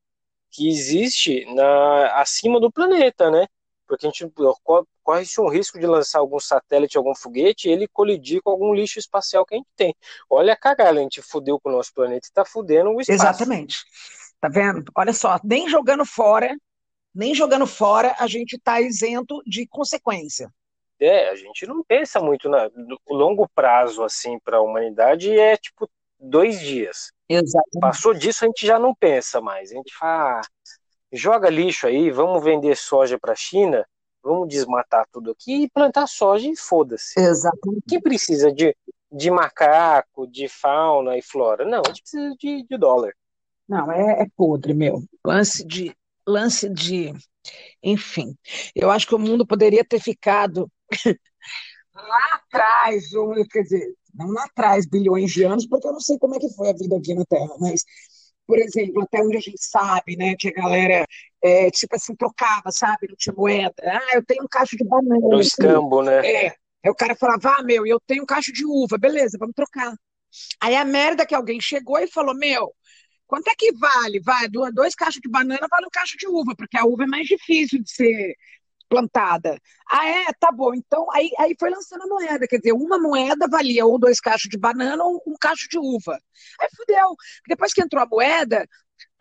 [0.51, 3.47] que existe na, acima do planeta, né?
[3.89, 4.31] Porque a gente
[5.03, 8.99] corre-se um risco de lançar algum satélite, algum foguete e ele colidir com algum lixo
[8.99, 9.95] espacial que a gente tem.
[10.29, 13.19] Olha a cagada, a gente fudeu com o nosso planeta e tá fudendo o espaço.
[13.19, 13.77] Exatamente.
[14.39, 14.91] Tá vendo?
[14.95, 16.55] Olha só, nem jogando fora,
[17.13, 20.53] nem jogando fora, a gente tá isento de consequência.
[20.99, 25.57] É, a gente não pensa muito na, no longo prazo, assim, para a humanidade, é
[25.57, 27.11] tipo dois dias.
[27.27, 27.79] Exatamente.
[27.79, 29.71] Passou disso, a gente já não pensa mais.
[29.71, 30.41] A gente fala, ah,
[31.11, 33.85] joga lixo aí, vamos vender soja para a China,
[34.23, 37.19] vamos desmatar tudo aqui e plantar soja e foda-se.
[37.19, 37.83] Exatamente.
[37.87, 38.75] Quem precisa de,
[39.11, 41.65] de macaco, de fauna e flora?
[41.65, 43.13] Não, a gente precisa de, de dólar.
[43.67, 45.03] Não, é, é podre, meu.
[45.23, 45.95] Lance de,
[46.27, 47.13] lance de,
[47.83, 48.35] enfim.
[48.75, 50.69] Eu acho que o mundo poderia ter ficado
[51.93, 56.17] lá atrás, ou, quer dizer, não lá atrás, bilhões de anos, porque eu não sei
[56.17, 57.83] como é que foi a vida aqui na Terra, mas
[58.49, 61.05] por exemplo, até onde a gente sabe, né, que a galera,
[61.39, 63.75] é, tipo assim, trocava, sabe, não tinha moeda.
[63.83, 65.19] Ah, eu tenho um cacho de banana.
[65.19, 66.25] No escambo, né?
[66.25, 66.47] É.
[66.83, 69.93] Aí o cara falava, ah, meu, eu tenho um cacho de uva, beleza, vamos trocar.
[70.59, 72.73] Aí a merda que alguém chegou e falou, meu,
[73.27, 74.19] quanto é que vale?
[74.19, 77.27] Vai, dois cachos de banana vale um cacho de uva, porque a uva é mais
[77.27, 78.33] difícil de ser
[78.89, 79.57] plantada.
[79.89, 80.25] Ah, é?
[80.39, 80.73] Tá bom.
[80.73, 82.47] Então, aí, aí foi lançando a moeda.
[82.47, 86.19] Quer dizer, uma moeda valia ou dois cachos de banana ou um cacho de uva.
[86.59, 87.15] Aí fudeu.
[87.47, 88.67] Depois que entrou a moeda,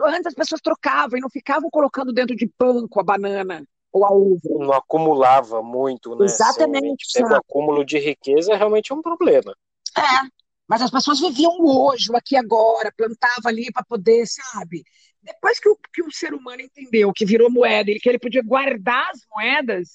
[0.03, 4.13] antes as pessoas trocavam e não ficavam colocando dentro de banco a banana ou a
[4.13, 4.41] uva.
[4.45, 6.25] Não acumulava muito, né?
[6.25, 7.07] Exatamente.
[7.15, 9.55] Assim, o acúmulo de riqueza é realmente um problema.
[9.97, 10.29] É,
[10.69, 14.85] mas as pessoas viviam hoje, aqui agora, plantava ali para poder, sabe?
[15.23, 18.43] Depois que o, que o ser humano entendeu que virou moeda, ele que ele podia
[18.43, 19.91] guardar as moedas,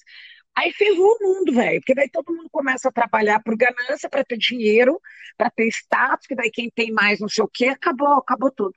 [0.54, 1.80] aí ferrou o mundo, velho.
[1.80, 5.00] Porque daí todo mundo começa a trabalhar por ganância, para ter dinheiro,
[5.36, 8.74] para ter status, que daí quem tem mais não sei o quê, acabou, acabou tudo.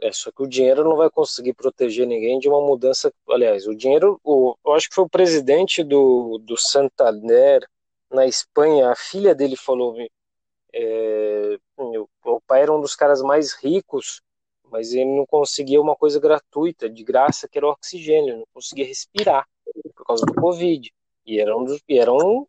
[0.00, 3.12] É, só que o dinheiro não vai conseguir proteger ninguém de uma mudança.
[3.28, 7.64] Aliás, o dinheiro, o, eu acho que foi o presidente do, do Santander
[8.10, 9.96] na Espanha, a filha dele falou:
[10.74, 14.20] é, o pai era um dos caras mais ricos
[14.72, 18.86] mas ele não conseguia uma coisa gratuita, de graça, que era o oxigênio, não conseguia
[18.86, 19.46] respirar
[19.94, 20.90] por causa do Covid.
[21.26, 22.46] E era um, e era um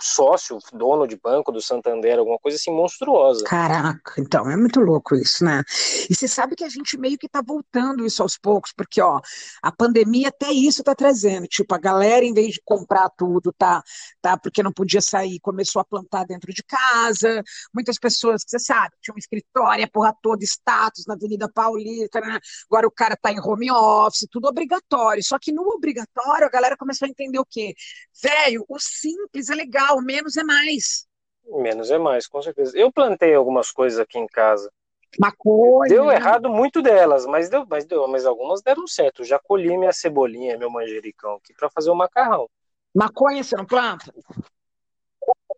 [0.00, 3.44] sócio, dono de banco do Santander, alguma coisa assim monstruosa.
[3.44, 5.62] Caraca, então é muito louco isso, né?
[6.08, 9.20] E você sabe que a gente meio que tá voltando isso aos poucos, porque ó,
[9.62, 13.82] a pandemia até isso tá trazendo, tipo, a galera em vez de comprar tudo, tá,
[14.20, 17.42] tá, porque não podia sair, começou a plantar dentro de casa.
[17.74, 22.38] Muitas pessoas, você sabe, tinha um escritório, a porra toda, status na Avenida Paulista, né?
[22.70, 25.22] Agora o cara tá em home office, tudo obrigatório.
[25.24, 27.74] Só que no obrigatório a galera começou a entender o quê?
[28.22, 31.06] Velho, o simples é legal, menos é mais.
[31.46, 32.78] Menos é mais, com certeza.
[32.78, 34.70] Eu plantei algumas coisas aqui em casa.
[35.18, 35.88] Maconha.
[35.88, 39.24] Deu errado muito delas, mas deu, mas deu, mas algumas deram certo.
[39.24, 42.48] Já colhi minha cebolinha, meu manjericão aqui para fazer o macarrão.
[42.94, 44.12] Maconha você não planta?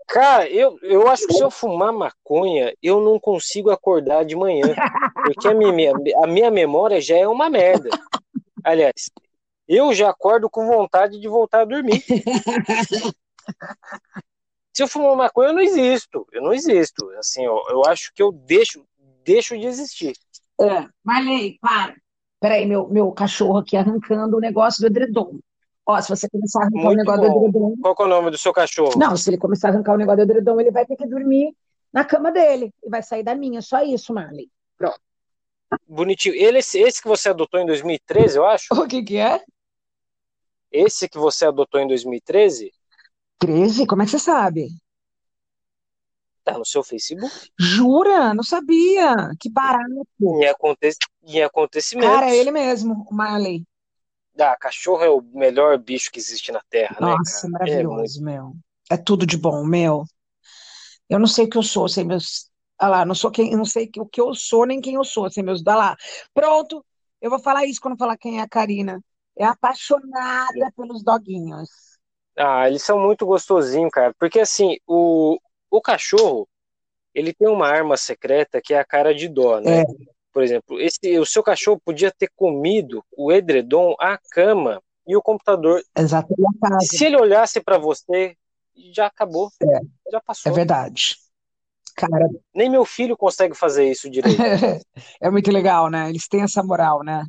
[0.06, 4.74] Cara, eu, eu acho que se eu fumar maconha, eu não consigo acordar de manhã.
[5.24, 7.88] Porque a minha, a minha memória já é uma merda.
[8.64, 9.10] Aliás,
[9.68, 12.02] eu já acordo com vontade de voltar a dormir.
[14.72, 16.26] Se eu fumar maconha, eu não existo.
[16.32, 17.10] Eu não existo.
[17.18, 18.84] Assim, eu, eu acho que eu deixo,
[19.24, 20.14] deixo de existir.
[20.60, 21.96] É, Marley, para.
[22.40, 25.38] Peraí, meu, meu cachorro aqui arrancando o negócio do edredom.
[25.84, 27.40] Ó, se você começar a arrancar Muito o negócio bom.
[27.40, 27.74] do edredom.
[27.82, 28.98] Qual é o nome do seu cachorro?
[28.98, 31.54] Não, se ele começar a arrancar o negócio do edredom, ele vai ter que dormir
[31.92, 33.60] na cama dele e vai sair da minha.
[33.60, 34.48] Só isso, Marley.
[34.78, 35.00] Pronto.
[35.86, 36.34] Bonitinho.
[36.34, 38.72] Ele, esse que você adotou em 2013, eu acho?
[38.72, 39.42] O que que é?
[40.72, 42.72] Esse que você adotou em 2013?
[43.40, 43.86] 13?
[43.86, 44.68] Como é que você sabe?
[46.44, 47.34] Tá no seu Facebook.
[47.58, 48.32] Jura?
[48.34, 49.30] Não sabia.
[49.40, 50.06] Que barato.
[50.20, 50.96] Em, aconte...
[51.24, 52.10] em acontecimentos.
[52.10, 53.64] Cara, é ele mesmo, o Marley.
[54.38, 57.52] Ah, cachorro é o melhor bicho que existe na Terra, né, Nossa, cara?
[57.52, 58.54] maravilhoso, meu.
[58.90, 60.04] É tudo de bom, meu.
[61.08, 62.48] Eu não sei o que eu sou sem meus.
[62.78, 65.30] Ah lá, não sou quem, não sei o que eu sou nem quem eu sou
[65.30, 65.62] sem meus.
[65.62, 65.96] Dá lá.
[66.32, 66.84] Pronto,
[67.20, 69.02] eu vou falar isso quando falar quem é a Karina.
[69.36, 71.68] É apaixonada pelos doguinhos.
[72.42, 74.14] Ah, eles são muito gostosinhos, cara.
[74.18, 75.38] Porque assim, o,
[75.70, 76.48] o cachorro,
[77.14, 79.82] ele tem uma arma secreta que é a cara de dó, né?
[79.82, 79.84] É.
[80.32, 85.20] Por exemplo, esse, o seu cachorro podia ter comido o edredom, a cama e o
[85.22, 85.82] computador.
[85.94, 86.02] E
[86.60, 86.86] casa.
[86.86, 88.36] Se ele olhasse pra você,
[88.94, 89.50] já acabou.
[89.62, 89.80] É.
[90.10, 90.54] Já É passou.
[90.54, 91.16] verdade.
[91.96, 94.38] Cara, Nem meu filho consegue fazer isso direito.
[95.20, 96.08] é muito legal, né?
[96.08, 97.26] Eles têm essa moral, né?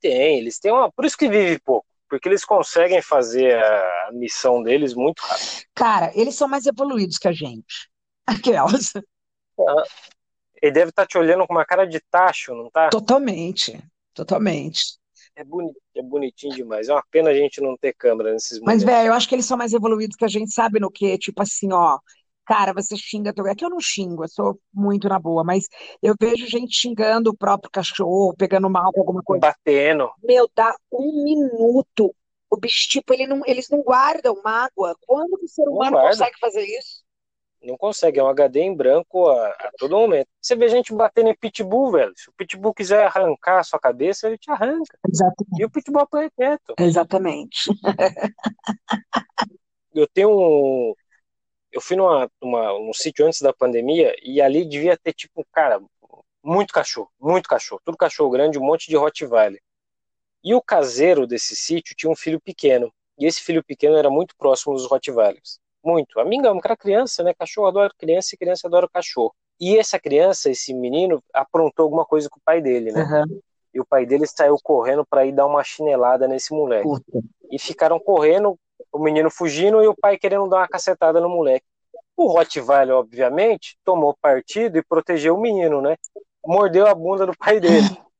[0.00, 0.90] Tem, eles têm uma.
[0.90, 1.89] Por isso que vive pouco.
[2.10, 5.64] Porque eles conseguem fazer a missão deles muito rápido.
[5.74, 7.88] Cara, eles são mais evoluídos que a gente.
[8.26, 8.92] Aquelas.
[10.60, 12.90] Ele deve estar te olhando com uma cara de tacho, não tá?
[12.90, 13.80] Totalmente.
[14.12, 14.98] Totalmente.
[15.36, 15.72] É, boni...
[15.94, 16.88] é bonitinho demais.
[16.88, 18.84] É uma pena a gente não ter câmera nesses Mas, momentos.
[18.84, 21.16] velho, eu acho que eles são mais evoluídos que a gente sabe no quê?
[21.16, 21.98] Tipo assim, ó.
[22.50, 23.32] Cara, você xinga.
[23.46, 25.68] É que eu não xingo, eu sou muito na boa, mas
[26.02, 29.40] eu vejo gente xingando o próprio cachorro, pegando mal com alguma coisa.
[29.40, 30.10] Batendo.
[30.20, 32.12] Meu, dá um minuto.
[32.50, 34.96] O bicho, tipo, ele não, eles não guardam mágoa.
[35.06, 37.04] Quando o ser humano consegue fazer isso?
[37.62, 38.18] Não consegue.
[38.18, 40.26] É um HD em branco a, a todo momento.
[40.42, 42.12] Você vê gente batendo em pitbull, velho.
[42.16, 44.98] Se o pitbull quiser arrancar a sua cabeça, ele te arranca.
[45.08, 45.62] Exatamente.
[45.62, 46.74] E o pitbull apanha quieto.
[46.80, 47.70] Exatamente.
[49.94, 50.94] eu tenho um.
[51.72, 55.80] Eu fui numa, numa, num sítio antes da pandemia e ali devia ter, tipo, cara,
[56.42, 59.60] muito cachorro, muito cachorro, tudo cachorro grande, um monte de Rottweiler.
[60.42, 62.92] E o caseiro desse sítio tinha um filho pequeno.
[63.18, 65.60] E esse filho pequeno era muito próximo dos Rottweilers.
[65.84, 66.18] Muito.
[66.18, 67.34] Amigão, porque era criança, né?
[67.34, 69.34] Cachorro adora criança e criança adora cachorro.
[69.58, 73.02] E essa criança, esse menino, aprontou alguma coisa com o pai dele, né?
[73.02, 73.40] Uhum.
[73.74, 76.84] E o pai dele saiu correndo para ir dar uma chinelada nesse moleque.
[76.84, 77.20] Puta.
[77.50, 78.58] E ficaram correndo,
[78.92, 81.66] o menino fugindo e o pai querendo dar uma cacetada no moleque.
[82.16, 85.96] O Rottweiler, obviamente, tomou partido e protegeu o menino, né?
[86.44, 87.86] Mordeu a bunda do pai dele.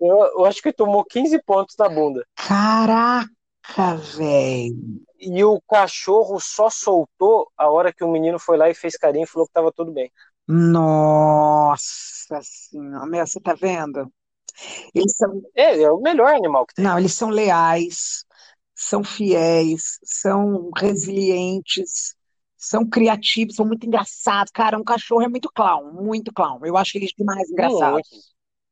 [0.00, 2.26] Eu, eu acho que tomou 15 pontos na bunda.
[2.34, 5.00] Caraca, velho.
[5.18, 9.24] E o cachorro só soltou a hora que o menino foi lá e fez carinho
[9.24, 10.12] e falou que tava tudo bem.
[10.46, 13.06] Nossa senhora.
[13.06, 14.12] Meu, você tá vendo?
[14.94, 15.42] Eles são.
[15.54, 16.84] É, é o melhor animal que tem.
[16.84, 18.24] Não, eles são leais,
[18.74, 22.14] são fiéis, são resilientes,
[22.56, 24.50] são criativos, são muito engraçados.
[24.52, 26.60] Cara, um cachorro é muito clown, muito clown.
[26.64, 28.08] Eu acho eles demais engraçados.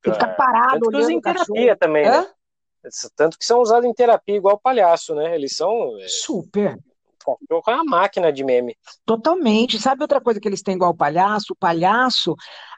[0.05, 0.35] Você fica É.
[0.35, 2.27] parado Tanto olhando em terapia também, né?
[3.15, 5.35] Tanto que são usados em terapia igual palhaço, né?
[5.37, 5.97] Eles são.
[6.01, 6.77] é, Super.
[7.25, 8.77] O cachorro é uma máquina de meme.
[9.07, 9.79] Totalmente.
[9.79, 11.53] Sabe outra coisa que eles têm igual o palhaço?
[11.53, 12.35] O palhaço,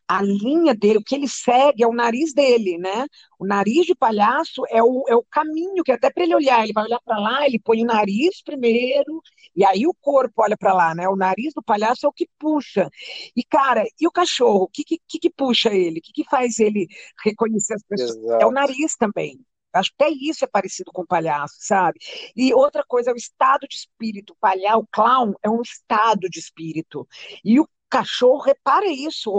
[0.07, 3.07] a linha dele, o que ele segue é o nariz dele, né?
[3.39, 6.73] O nariz de palhaço é o, é o caminho, que até para ele olhar, ele
[6.73, 9.23] vai olhar para lá, ele põe o nariz primeiro,
[9.57, 11.09] e aí o corpo olha para lá, né?
[11.09, 12.89] O nariz do palhaço é o que puxa.
[13.35, 14.65] E, cara, e o cachorro?
[14.65, 16.01] O que, que, que puxa ele?
[16.01, 16.87] O que, que faz ele
[17.25, 18.17] reconhecer as pessoas?
[18.17, 18.53] É o Exato.
[18.53, 19.41] nariz também.
[19.75, 21.99] Acho que até isso é parecido com o palhaço, sabe?
[22.37, 24.37] E outra coisa é o estado de espírito.
[24.41, 27.07] Palhaço, o clown é um estado de espírito.
[27.45, 29.31] E o cachorro, repara isso.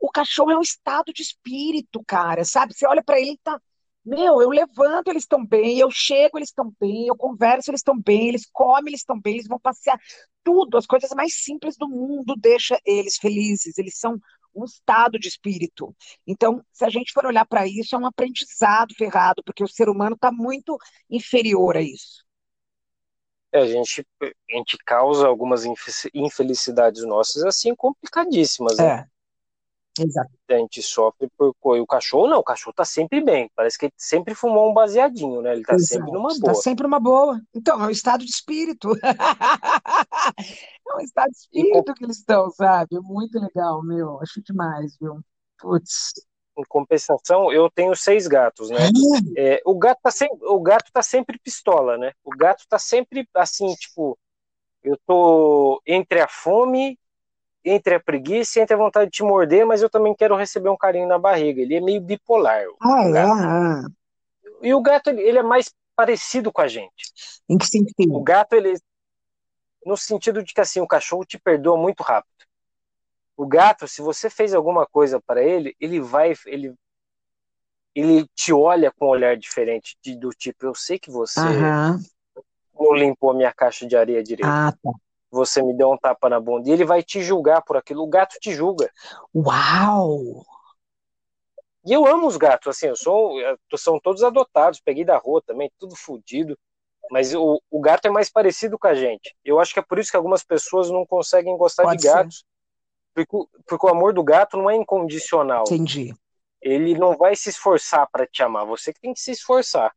[0.00, 2.72] O cachorro é um estado de espírito, cara, sabe?
[2.72, 3.60] Você olha pra ele e tá.
[4.02, 8.00] Meu, eu levanto, eles estão bem, eu chego, eles estão bem, eu converso, eles estão
[8.00, 10.00] bem, eles comem, eles estão bem, eles vão passear.
[10.42, 13.76] Tudo, as coisas mais simples do mundo deixa eles felizes.
[13.76, 14.18] Eles são
[14.54, 15.94] um estado de espírito.
[16.26, 19.90] Então, se a gente for olhar para isso, é um aprendizado ferrado, porque o ser
[19.90, 20.78] humano está muito
[21.10, 22.24] inferior a isso.
[23.52, 29.08] É, a gente, a gente causa algumas infe- infelicidades nossas, assim, complicadíssimas, né?
[29.98, 30.30] É, exato.
[30.48, 31.82] A gente sofre por coisa.
[31.82, 33.50] O cachorro não, o cachorro tá sempre bem.
[33.56, 35.52] Parece que ele sempre fumou um baseadinho, né?
[35.52, 36.62] Ele tá sempre numa Está boa.
[36.62, 37.40] sempre uma boa.
[37.54, 38.88] Então, é um estado de espírito.
[40.92, 42.98] É um estado de espírito que eles estão, sabe?
[43.00, 44.20] Muito legal, meu.
[44.20, 45.20] Acho demais, viu?
[45.58, 46.12] Putz.
[46.60, 48.90] Em compensação, eu tenho seis gatos, né?
[49.36, 52.12] É, o gato tá sempre, o gato tá sempre pistola, né?
[52.24, 54.18] O gato tá sempre assim, tipo,
[54.84, 56.98] eu tô entre a fome,
[57.64, 60.76] entre a preguiça entre a vontade de te morder, mas eu também quero receber um
[60.76, 61.62] carinho na barriga.
[61.62, 62.64] Ele é meio bipolar.
[62.68, 63.12] o Ah, é?
[63.12, 63.32] gato.
[63.32, 63.82] Ah,
[64.62, 67.12] E o gato, ele, ele é mais parecido com a gente.
[67.50, 67.66] Em que
[68.10, 68.22] O sentido?
[68.22, 68.74] gato, ele
[69.84, 72.39] no sentido de que assim, o cachorro te perdoa muito rápido.
[73.40, 76.74] O gato, se você fez alguma coisa para ele, ele vai, ele,
[77.94, 81.98] ele te olha com um olhar diferente, de, do tipo, eu sei que você Aham.
[82.78, 84.46] não limpou a minha caixa de areia direito.
[84.46, 84.90] Ah, tá.
[85.30, 86.68] Você me deu um tapa na bunda.
[86.68, 88.02] E ele vai te julgar por aquilo.
[88.02, 88.92] O gato te julga.
[89.34, 90.44] Uau!
[91.86, 93.38] E eu amo os gatos, assim, eu sou,
[93.78, 96.58] são todos adotados, peguei da rua também, tudo fodido.
[97.10, 99.34] Mas o, o gato é mais parecido com a gente.
[99.42, 102.28] Eu acho que é por isso que algumas pessoas não conseguem gostar Pode de ser.
[103.14, 105.64] Porque, o- porque o amor do gato não é incondicional.
[105.66, 106.14] Entendi.
[106.62, 109.92] Ele não vai se esforçar para te amar, você que tem que se esforçar.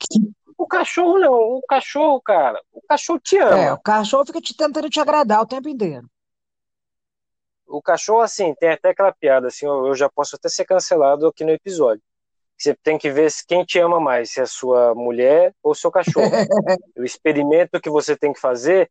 [0.58, 3.58] O cachorro não, o cachorro, cara, o cachorro te ama.
[3.58, 6.08] É, o cachorro fica te tentando te agradar o tempo inteiro.
[7.68, 11.44] O cachorro, assim, tem até aquela piada, assim, eu já posso até ser cancelado aqui
[11.44, 12.04] no episódio.
[12.58, 15.92] Você tem que ver quem te ama mais, se é a sua mulher ou seu
[15.92, 16.30] cachorro.
[16.96, 18.90] o experimento que você tem que fazer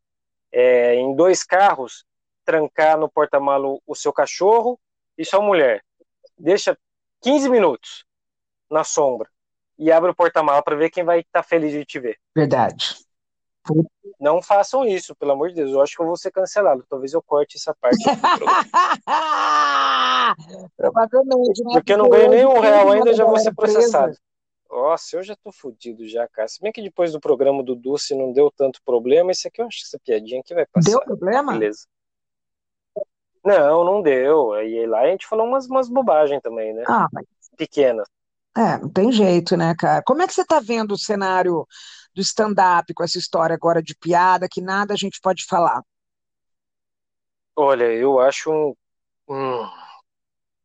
[0.51, 2.05] é, em dois carros,
[2.45, 4.79] trancar no porta-malo o seu cachorro
[5.17, 5.83] e sua mulher.
[6.39, 6.77] Deixa
[7.23, 8.05] 15 minutos
[8.71, 9.29] na sombra
[9.79, 12.19] e abre o porta-mala para ver quem vai estar feliz de te ver.
[12.35, 12.97] Verdade.
[14.19, 15.71] Não façam isso, pelo amor de Deus.
[15.71, 16.85] Eu acho que eu vou ser cancelado.
[16.89, 18.03] Talvez eu corte essa parte.
[20.77, 21.73] Provavelmente, né?
[21.75, 24.17] Porque eu não ganho nem um hoje real ainda, já vou ser processado.
[24.71, 26.49] Nossa, eu já tô fudido já, cara.
[26.49, 29.67] Se bem que depois do programa do Dulce não deu tanto problema, isso aqui eu
[29.67, 31.05] acho que essa piadinha aqui vai Deu passar.
[31.05, 31.53] problema?
[31.53, 31.87] Beleza.
[33.45, 34.53] Não, não deu.
[34.53, 36.87] Aí lá a gente falou umas, umas bobagens também, né?
[36.87, 37.27] Ah, mas
[37.57, 38.09] Pequenas.
[38.57, 40.03] é, não tem jeito, né, cara?
[40.05, 41.67] Como é que você tá vendo o cenário
[42.15, 45.83] do stand-up com essa história agora de piada que nada a gente pode falar?
[47.57, 48.75] Olha, eu acho um,
[49.29, 49.69] um-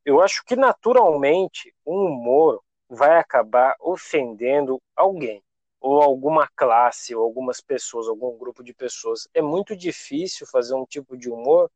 [0.05, 5.43] eu acho que naturalmente o humor vai acabar ofendendo alguém,
[5.80, 9.28] ou alguma classe, ou algumas pessoas, algum grupo de pessoas.
[9.34, 11.69] É muito difícil fazer um tipo de humor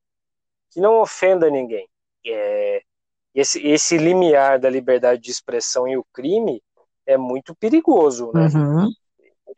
[0.72, 1.88] que não ofenda ninguém.
[2.26, 2.82] É,
[3.34, 6.62] esse, esse limiar da liberdade de expressão e o crime
[7.06, 8.48] é muito perigoso, né?
[8.54, 8.92] Uhum.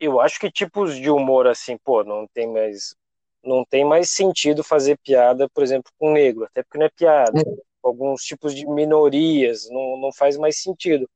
[0.00, 2.94] Eu acho que tipos de humor assim, pô, não tem mais
[3.42, 7.42] não tem mais sentido fazer piada, por exemplo, com negro, até porque não é piada.
[7.82, 11.08] Alguns tipos de minorias não, não faz mais sentido.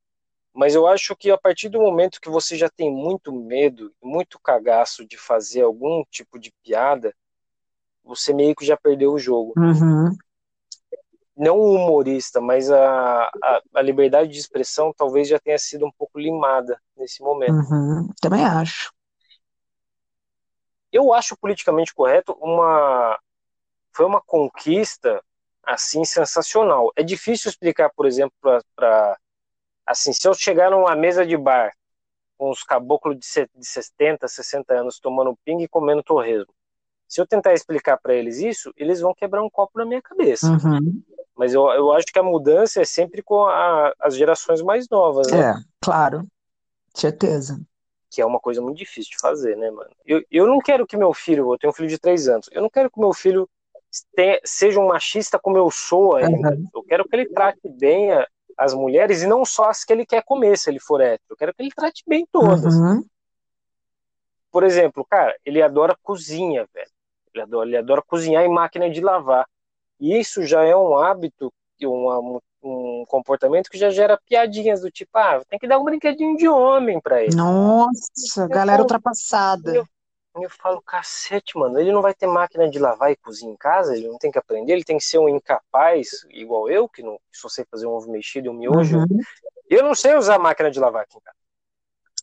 [0.53, 4.39] Mas eu acho que a partir do momento que você já tem muito medo, muito
[4.39, 7.15] cagaço de fazer algum tipo de piada,
[8.03, 9.53] você meio que já perdeu o jogo.
[9.57, 10.15] Uhum.
[11.35, 15.91] Não o humorista, mas a, a, a liberdade de expressão talvez já tenha sido um
[15.91, 17.53] pouco limada nesse momento.
[17.53, 18.09] Uhum.
[18.21, 18.91] Também acho.
[20.91, 23.19] eu acho politicamente correto uma
[23.95, 25.23] foi uma conquista
[25.63, 26.91] assim sensacional.
[26.95, 28.33] É difícil explicar, por exemplo,
[28.75, 29.17] para
[29.85, 31.73] assim, se eu chegar numa mesa de bar
[32.37, 36.53] com os caboclos de, se- de 70, 60 anos tomando pinga e comendo torresmo.
[37.09, 40.47] Se eu tentar explicar para eles isso, eles vão quebrar um copo na minha cabeça.
[40.47, 41.01] Uhum.
[41.35, 45.27] Mas eu, eu acho que a mudança é sempre com a- as gerações mais novas,
[45.31, 45.39] né?
[45.51, 46.25] É, claro.
[46.93, 47.59] Certeza.
[48.11, 49.91] que é uma coisa muito difícil de fazer, né, mano?
[50.05, 52.59] Eu, eu não quero que meu filho, eu tenho um filho de três anos, eu
[52.61, 53.47] não quero que meu filho
[54.43, 56.49] seja um machista como eu sou ainda.
[56.55, 56.65] Uhum.
[56.73, 60.05] Eu quero que ele trate bem a- as mulheres e não só as que ele
[60.07, 61.21] quer comer, se ele for hétero.
[61.29, 62.73] Eu quero que ele trate bem todas.
[62.75, 63.05] Uhum.
[64.51, 66.89] Por exemplo, cara, ele adora cozinha, velho.
[67.33, 69.45] Ele adora, ele adora cozinhar em máquina de lavar.
[69.99, 74.91] E isso já é um hábito, e uma- um comportamento que já gera piadinhas do
[74.91, 77.35] tipo, ah, tem que dar um brinquedinho de homem pra ele.
[77.35, 79.75] Nossa, galera falo- ultrapassada.
[79.75, 79.85] Eu,
[80.41, 83.95] eu falo, cacete, mano, ele não vai ter máquina de lavar e cozinhar em casa,
[83.95, 87.19] ele não tem que aprender, ele tem que ser um incapaz, igual eu, que não
[87.31, 88.99] só sei fazer um ovo mexido e um miojo.
[88.99, 89.07] Uhum.
[89.69, 91.37] Eu não sei usar máquina de lavar aqui em casa.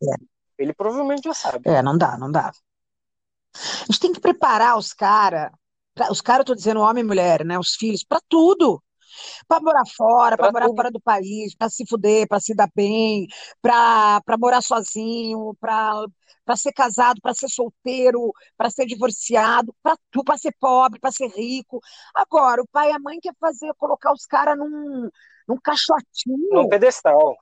[0.02, 0.16] É.
[0.58, 1.68] Ele provavelmente já sabe.
[1.68, 2.52] É, não dá, não dá.
[3.82, 5.50] A gente tem que preparar os caras,
[6.10, 7.58] os caras, eu tô dizendo homem e mulher, né?
[7.58, 8.82] Os filhos, pra tudo.
[9.48, 10.76] Pra morar fora, pra Pra morar tudo.
[10.76, 13.26] fora do país, pra se fuder, pra se dar bem,
[13.62, 16.04] pra pra morar sozinho, pra
[16.44, 21.10] para ser casado, pra ser solteiro, pra ser divorciado, pra tu, para ser pobre, pra
[21.10, 21.80] ser rico.
[22.14, 25.08] Agora, o pai e a mãe quer fazer, colocar os caras num,
[25.48, 26.50] num caixotinho.
[26.52, 27.36] Num pedestal.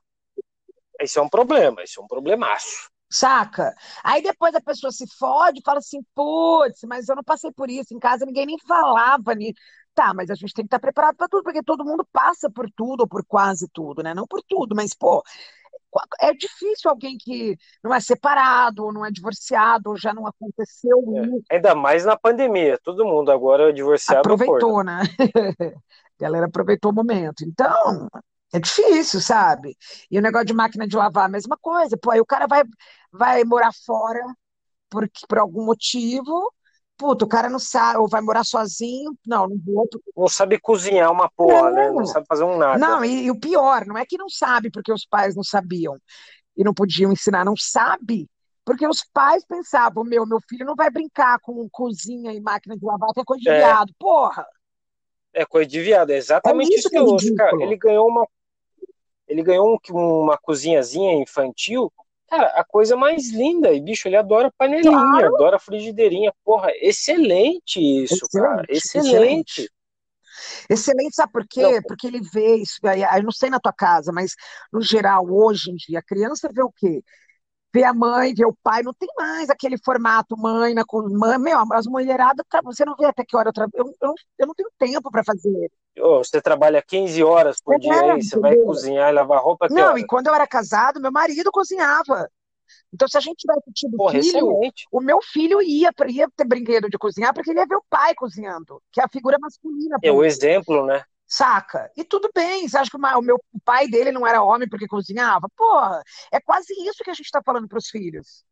[1.01, 2.89] Isso é um problema, isso é um problemaço.
[3.17, 3.73] Saca?
[4.03, 7.69] Aí depois a pessoa se fode e fala assim, putz, mas eu não passei por
[7.69, 9.59] isso, em casa ninguém nem falava nisso.
[9.93, 12.69] Tá, mas a gente tem que estar preparado para tudo, porque todo mundo passa por
[12.69, 14.13] tudo, ou por quase tudo, né?
[14.13, 15.23] Não por tudo, mas, pô,
[16.19, 21.01] é difícil alguém que não é separado, ou não é divorciado, ou já não aconteceu.
[21.49, 21.55] É.
[21.55, 24.19] Ainda mais na pandemia, todo mundo agora é divorciado.
[24.19, 24.99] Aproveitou, né?
[26.19, 27.45] A galera aproveitou o momento.
[27.45, 28.09] Então,
[28.53, 29.77] é difícil, sabe?
[30.09, 31.97] E o negócio de máquina de lavar, a mesma coisa.
[31.97, 32.63] Pô, aí o cara vai,
[33.11, 34.23] vai morar fora
[34.89, 36.51] por, por algum motivo
[36.97, 39.17] Puta, o cara não sabe, ou vai morar sozinho.
[39.27, 39.87] Não, não vou.
[40.15, 41.91] Não sabe cozinhar uma porra, né?
[41.91, 42.79] Não sabe fazer um nada.
[42.79, 45.97] Não, e, e o pior, não é que não sabe porque os pais não sabiam
[46.55, 48.29] e não podiam ensinar, não sabe
[48.63, 52.83] porque os pais pensavam, meu, meu filho não vai brincar com cozinha e máquina de
[52.83, 53.57] lavar, que é coisa de É.
[53.57, 53.93] viado.
[53.99, 54.45] Porra!
[55.35, 57.55] É coisa de viado, é É exatamente isso isso que que é eu ouço, cara.
[57.61, 58.27] Ele ganhou uma,
[59.27, 61.91] ele ganhou um- uma cozinhazinha infantil,
[62.29, 63.71] cara, a coisa mais linda.
[63.73, 65.35] E, bicho, ele adora panelinha, Claro.
[65.35, 66.33] adora frigideirinha.
[66.43, 68.63] Porra, excelente isso, cara.
[68.69, 69.71] Excelente, Excelente.
[70.69, 71.61] Excelente, sabe por quê?
[71.61, 71.81] Não.
[71.83, 72.79] Porque ele vê isso,
[73.17, 74.33] eu não sei na tua casa, mas
[74.71, 77.03] no geral, hoje em dia, a criança vê o quê?
[77.75, 80.83] Vê a mãe, vê o pai, não tem mais aquele formato mãe na
[81.21, 84.13] mãe, meu, as mulheradas, tra- você não vê até que hora eu trabalho, eu, eu,
[84.39, 85.71] eu não tenho tempo para fazer.
[85.99, 89.67] Ô, você trabalha 15 horas por É, dia aí, você vai cozinhar e lavar roupa
[89.67, 89.97] Não, hora?
[89.97, 92.29] e quando eu era casado, meu marido cozinhava.
[92.93, 94.87] Então, se a gente tivesse tido Porra, filho, excelente.
[94.91, 98.15] o meu filho ia, ia ter brinquedo de cozinhar, porque ele ia ver o pai
[98.15, 99.99] cozinhando, que é a figura masculina.
[100.01, 101.03] É o exemplo, né?
[101.27, 101.91] Saca?
[101.97, 104.87] E tudo bem, você acha que o meu o pai dele não era homem porque
[104.87, 105.47] cozinhava?
[105.55, 108.43] Porra, é quase isso que a gente está falando para os filhos.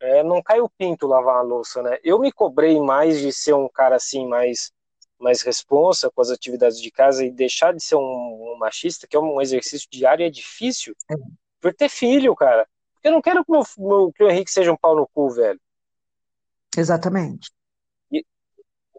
[0.00, 1.98] É, não cai o pinto lavar uma louça, né?
[2.04, 4.70] Eu me cobrei mais de ser um cara assim, mais,
[5.18, 9.16] mais responsa com as atividades de casa e deixar de ser um, um machista, que
[9.16, 11.14] é um exercício diário e é difícil, É.
[11.60, 12.68] por ter filho, cara.
[12.94, 15.30] Porque eu não quero que, meu, meu- que o Henrique seja um pau no cu,
[15.30, 15.60] velho.
[16.76, 17.50] Exatamente.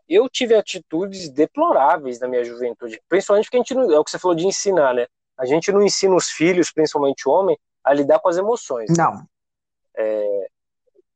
[0.10, 4.10] Eu tive atitudes deploráveis na minha juventude, principalmente porque a gente não, é o que
[4.10, 5.06] você falou de ensinar, né?
[5.38, 8.90] A gente não ensina os filhos, principalmente o homem, a lidar com as emoções.
[8.98, 9.24] Não.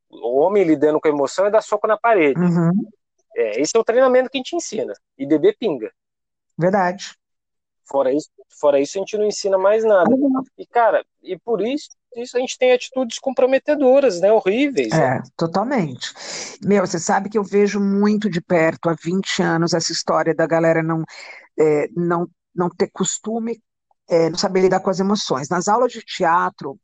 [0.09, 2.39] O homem lidando com a emoção é dar soco na parede.
[2.39, 2.71] Uhum.
[3.35, 4.93] É, esse é o treinamento que a gente ensina.
[5.17, 5.91] E beber pinga.
[6.57, 7.15] Verdade.
[7.85, 8.29] Fora isso,
[8.59, 10.09] fora isso, a gente não ensina mais nada.
[10.09, 10.43] Uhum.
[10.57, 14.31] E, cara, e por isso, isso a gente tem atitudes comprometedoras, né?
[14.31, 14.89] Horríveis.
[14.89, 15.17] né?
[15.17, 16.13] É, totalmente.
[16.63, 20.45] Meu, você sabe que eu vejo muito de perto há 20 anos essa história da
[20.45, 21.03] galera não,
[21.59, 23.61] é, não, não ter costume,
[24.09, 25.49] é, não saber lidar com as emoções.
[25.49, 26.79] Nas aulas de teatro,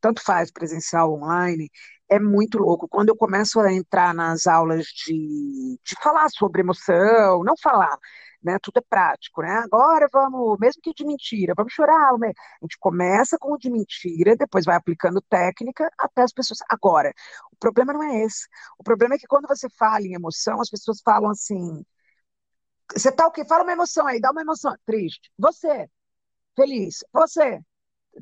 [0.00, 1.70] tanto faz presencial online,
[2.08, 2.88] é muito louco.
[2.88, 7.96] Quando eu começo a entrar nas aulas de, de falar sobre emoção, não falar,
[8.42, 8.58] né?
[8.62, 9.62] Tudo é prático, né?
[9.64, 12.12] Agora vamos, mesmo que de mentira, vamos chorar.
[12.14, 12.26] A
[12.62, 16.58] gente começa com o de mentira, depois vai aplicando técnica até as pessoas.
[16.68, 17.12] Agora,
[17.52, 18.46] o problema não é esse.
[18.78, 21.84] O problema é que quando você fala em emoção, as pessoas falam assim.
[22.94, 23.44] Você tá o quê?
[23.44, 24.74] Fala uma emoção aí, dá uma emoção.
[24.86, 25.30] Triste.
[25.38, 25.88] Você.
[26.56, 27.04] Feliz.
[27.12, 27.60] Você.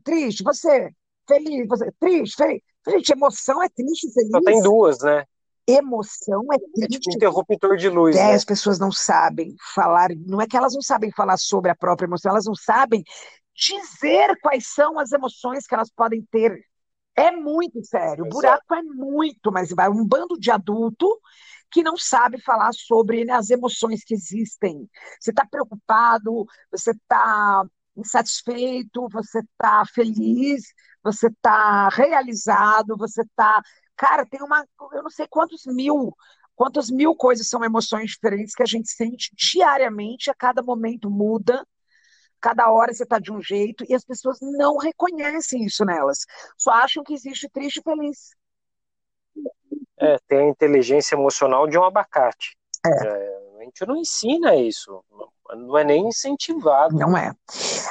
[0.03, 0.43] Triste.
[0.43, 0.91] Você.
[1.29, 1.69] Feliz.
[1.69, 1.93] Você.
[2.01, 2.37] Triste.
[2.37, 2.63] Feliz.
[2.87, 4.31] Gente, emoção é triste, feliz.
[4.31, 5.25] Só tem duas, né?
[5.67, 8.35] Emoção é É tipo interruptor de luz, É, né?
[8.35, 12.07] as pessoas não sabem falar, não é que elas não sabem falar sobre a própria
[12.07, 13.03] emoção, elas não sabem
[13.57, 16.59] dizer quais são as emoções que elas podem ter.
[17.17, 21.07] É muito sério, o buraco é muito, mas vai um bando de adulto
[21.71, 24.89] que não sabe falar sobre né, as emoções que existem.
[25.21, 27.65] Você está preocupado, você está
[27.97, 30.65] insatisfeito, você está feliz,
[31.03, 33.63] você está realizado, você está.
[33.97, 34.67] Cara, tem uma.
[34.93, 36.15] Eu não sei quantos mil
[36.55, 41.67] quantas mil coisas são emoções diferentes que a gente sente diariamente, a cada momento muda,
[42.41, 46.19] cada hora você está de um jeito, e as pessoas não reconhecem isso nelas,
[46.57, 48.31] só acham que existe triste e feliz.
[49.99, 52.57] É, tem a inteligência emocional de um abacate.
[52.85, 53.07] É.
[53.07, 55.03] É, a gente não ensina isso,
[55.51, 56.95] não é nem incentivado.
[56.95, 57.33] Não é.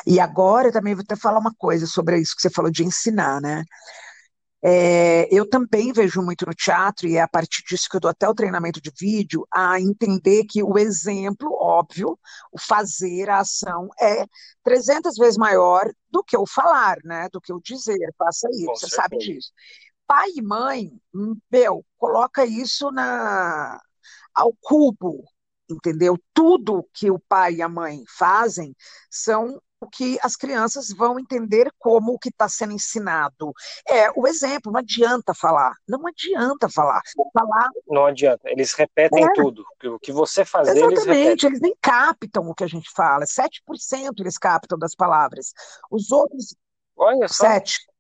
[0.06, 2.84] E agora eu também vou até falar uma coisa sobre isso que você falou de
[2.84, 3.64] ensinar, né?
[4.66, 8.10] É, eu também vejo muito no teatro, e é a partir disso que eu dou
[8.10, 12.18] até o treinamento de vídeo, a entender que o exemplo, óbvio,
[12.52, 14.26] o fazer, a ação, é
[14.64, 17.28] 300 vezes maior do que o falar, né?
[17.32, 19.02] Do que o dizer, faça isso, Com você certeza.
[19.02, 19.52] sabe disso.
[20.08, 20.92] Pai e mãe,
[21.52, 23.80] meu, coloca isso na,
[24.34, 25.24] ao cubo,
[25.70, 26.18] entendeu?
[26.34, 28.76] Tudo que o pai e a mãe fazem
[29.10, 33.54] são o que as crianças vão entender como o que está sendo ensinado.
[33.88, 37.02] É o exemplo, não adianta falar, não adianta falar.
[37.34, 39.34] Falar, Não adianta, eles repetem É.
[39.34, 39.64] tudo.
[39.86, 41.02] O que você fazer, eles repetem.
[41.14, 45.54] exatamente, eles nem captam o que a gente fala, 7% eles captam das palavras.
[45.92, 46.56] Os outros,
[46.96, 47.93] Olha só, 7%.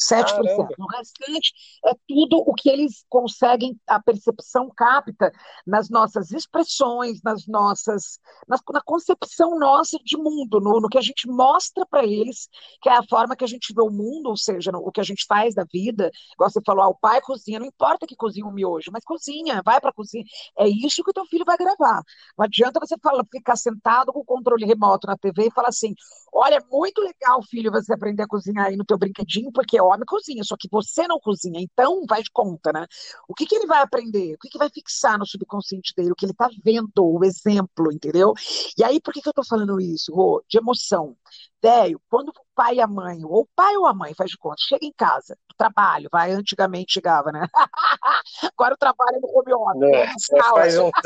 [0.00, 0.68] 7%.
[0.68, 0.74] Caramba.
[0.78, 1.52] O restante
[1.86, 5.30] é tudo o que eles conseguem, a percepção capta
[5.66, 11.02] nas nossas expressões, nas nossas, nas- na concepção nossa de mundo, no, no que a
[11.02, 12.48] gente mostra para eles,
[12.82, 15.00] que é a forma que a gente vê o mundo, ou seja, no- o que
[15.00, 16.10] a gente faz da vida.
[16.34, 19.62] Igual você falou, ah, o pai cozinha, não importa que cozinha um miojo, mas cozinha,
[19.64, 20.24] vai para cozinha.
[20.58, 22.02] É isso que o teu filho vai gravar.
[22.38, 25.94] Não adianta você falar, ficar sentado com o controle remoto na TV e falar assim:
[26.32, 30.04] olha, é muito legal, filho, você aprender a cozinhar aí no teu brinquedinho, porque homem
[30.06, 32.86] cozinha, só que você não cozinha, então vai de conta, né?
[33.28, 34.34] O que, que ele vai aprender?
[34.34, 36.12] O que, que vai fixar no subconsciente dele?
[36.12, 38.32] O que ele tá vendo, o exemplo, entendeu?
[38.76, 40.42] E aí, por que, que eu tô falando isso, Rô?
[40.48, 41.16] De emoção.
[41.62, 44.38] Velho, quando o pai e a mãe, ou o pai ou a mãe, faz de
[44.38, 47.46] conta, chega em casa, trabalho, vai, antigamente chegava, né?
[48.56, 50.90] Agora o trabalho é no home office, é, é, faz um...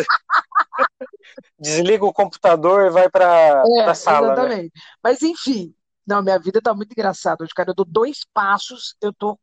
[1.59, 4.29] Desliga o computador e vai para é, a sala.
[4.29, 4.33] Né?
[4.33, 4.73] Exatamente.
[4.75, 4.83] Né?
[5.03, 5.75] Mas enfim,
[6.07, 7.45] não, minha vida tá muito engraçada.
[7.45, 9.39] Hoje, cara, eu dou dois passos, eu tô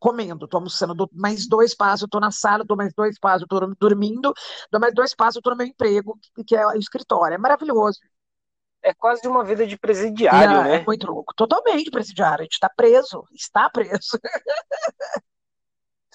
[0.00, 3.42] comendo, tô almoçando, dou mais dois passos, eu tô na sala, dou mais dois passos,
[3.42, 4.32] eu tô dormindo,
[4.70, 7.34] dou mais dois passos, eu tô no meu emprego, que é o escritório.
[7.34, 7.98] É maravilhoso
[8.82, 10.76] é quase uma vida de presidiário, né?
[10.76, 11.34] É muito louco.
[11.36, 12.42] Totalmente presidiário.
[12.42, 13.24] A gente está preso.
[13.32, 14.18] Está preso.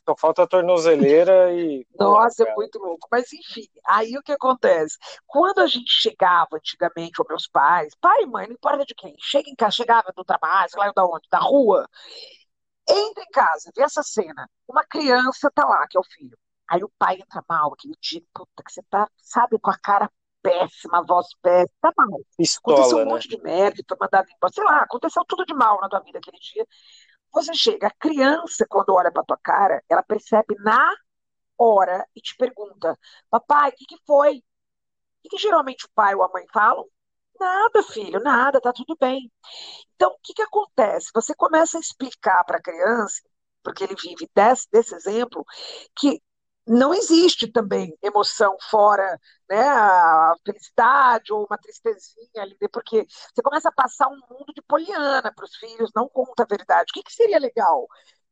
[0.06, 1.86] Só falta a tornozeleira e.
[1.98, 3.08] Nossa, é muito louco.
[3.12, 4.98] Mas enfim, aí o que acontece?
[5.26, 9.16] Quando a gente chegava antigamente, ou meus pais, pai e mãe, não importa de quem,
[9.20, 11.88] chega em casa, chegava do trabalho, sei lá da onde, da rua,
[12.88, 14.50] entra em casa, vê essa cena.
[14.68, 16.38] Uma criança tá lá, que é o filho.
[16.70, 20.10] Aí o pai entra mal, aquele dia, puta, que você tá, sabe, com a cara
[20.42, 22.20] péssima, voz péssima, tá mal.
[22.38, 23.12] Pistola, aconteceu um né?
[23.12, 26.20] monte de merda, foi mandado embora, sei lá, aconteceu tudo de mal na tua vida
[26.20, 26.68] aquele dia.
[27.34, 30.94] Você chega, a criança, quando olha pra tua cara, ela percebe na
[31.58, 32.98] hora e te pergunta:
[33.30, 34.38] Papai, o que, que foi?
[34.40, 34.44] O
[35.24, 36.86] que, que geralmente o pai ou a mãe falam?
[37.40, 39.32] Nada, filho, nada, tá tudo bem.
[39.96, 41.10] Então, o que, que acontece?
[41.14, 43.22] Você começa a explicar para a criança,
[43.64, 45.46] porque ele vive desse, desse exemplo,
[45.96, 46.22] que
[46.68, 53.70] não existe também emoção fora né, a felicidade ou uma tristezinha ali, porque você começa
[53.70, 56.90] a passar um mundo de poliana para os filhos, não conta a verdade.
[56.92, 57.88] O que, que seria legal?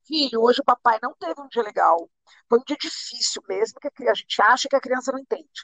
[0.06, 2.10] Filho, hoje o papai não teve um dia legal,
[2.50, 5.64] foi um dia difícil mesmo, que a gente acha que a criança não entende.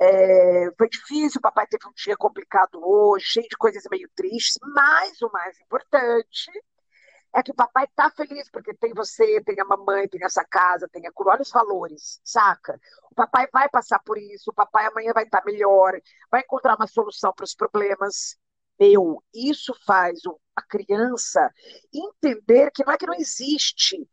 [0.00, 4.58] É, foi difícil, o papai teve um dia complicado hoje, cheio de coisas meio tristes,
[4.74, 6.50] mas o mais importante
[7.34, 10.88] é que o papai tá feliz porque tem você, tem a mamãe, tem essa casa,
[10.88, 12.80] tem a olha os valores, saca?
[13.10, 16.76] O papai vai passar por isso, o papai amanhã vai estar tá melhor, vai encontrar
[16.76, 18.36] uma solução para os problemas.
[18.78, 20.20] Meu, isso faz
[20.54, 21.52] a criança
[21.92, 24.08] entender que não é que não existe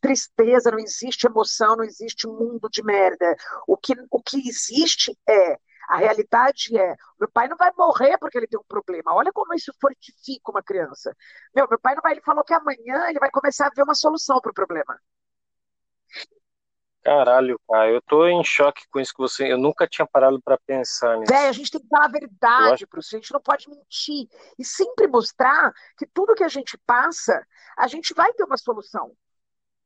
[0.00, 3.36] tristeza, não existe emoção, não existe mundo de merda.
[3.66, 5.58] O que, o que existe é
[5.88, 9.14] a realidade é, meu pai não vai morrer porque ele tem um problema.
[9.14, 11.14] Olha como isso fortifica uma criança.
[11.54, 13.94] Meu, meu pai não vai, ele falou que amanhã ele vai começar a ver uma
[13.94, 14.98] solução para o problema.
[17.02, 19.52] Caralho, cara, eu tô em choque com isso que você.
[19.52, 21.32] Eu nunca tinha parado para pensar nisso.
[21.32, 22.86] Véi, a gente tem que falar a verdade acho...
[22.86, 24.28] filho, a gente não pode mentir.
[24.56, 27.44] E sempre mostrar que tudo que a gente passa,
[27.76, 29.12] a gente vai ter uma solução.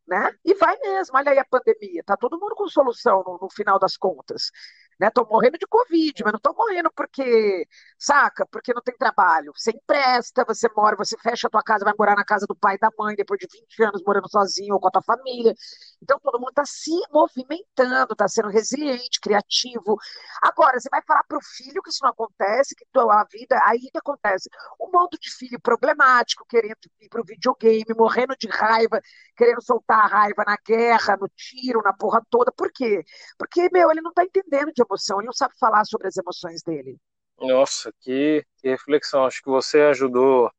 [0.07, 0.33] Né?
[0.45, 3.77] E vai mesmo, olha aí a pandemia, tá todo mundo com solução no, no final
[3.77, 4.53] das contas
[4.99, 5.11] né?
[5.11, 7.67] Tô morrendo de Covid, mas não tô morrendo porque,
[7.99, 8.47] saca?
[8.47, 9.53] Porque não tem trabalho.
[9.55, 12.77] Você empresta, você mora, você fecha a tua casa, vai morar na casa do pai
[12.77, 15.55] e da mãe, depois de 20 anos morando sozinho ou com a tua família.
[16.03, 19.99] Então todo mundo está se movimentando, está sendo resiliente, criativo.
[20.43, 23.81] Agora, você vai falar para o filho que isso não acontece, que tua vida, aí
[23.81, 24.49] que acontece?
[24.81, 29.01] Um monte de filho problemático, querendo ir para o videogame, morrendo de raiva,
[29.37, 32.53] querendo soltar a raiva na guerra, no tiro, na porra toda.
[32.53, 33.05] Por quê?
[33.39, 36.63] Porque, meu, ele não está entendendo de emoção, ele não sabe falar sobre as emoções
[36.63, 36.97] dele.
[37.39, 39.25] Nossa, que, que reflexão.
[39.25, 40.51] Acho que você ajudou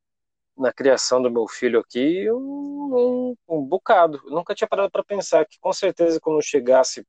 [0.58, 4.22] na criação do meu filho aqui um, um, um bocado.
[4.26, 7.06] Eu nunca tinha parado para pensar que com certeza quando chegasse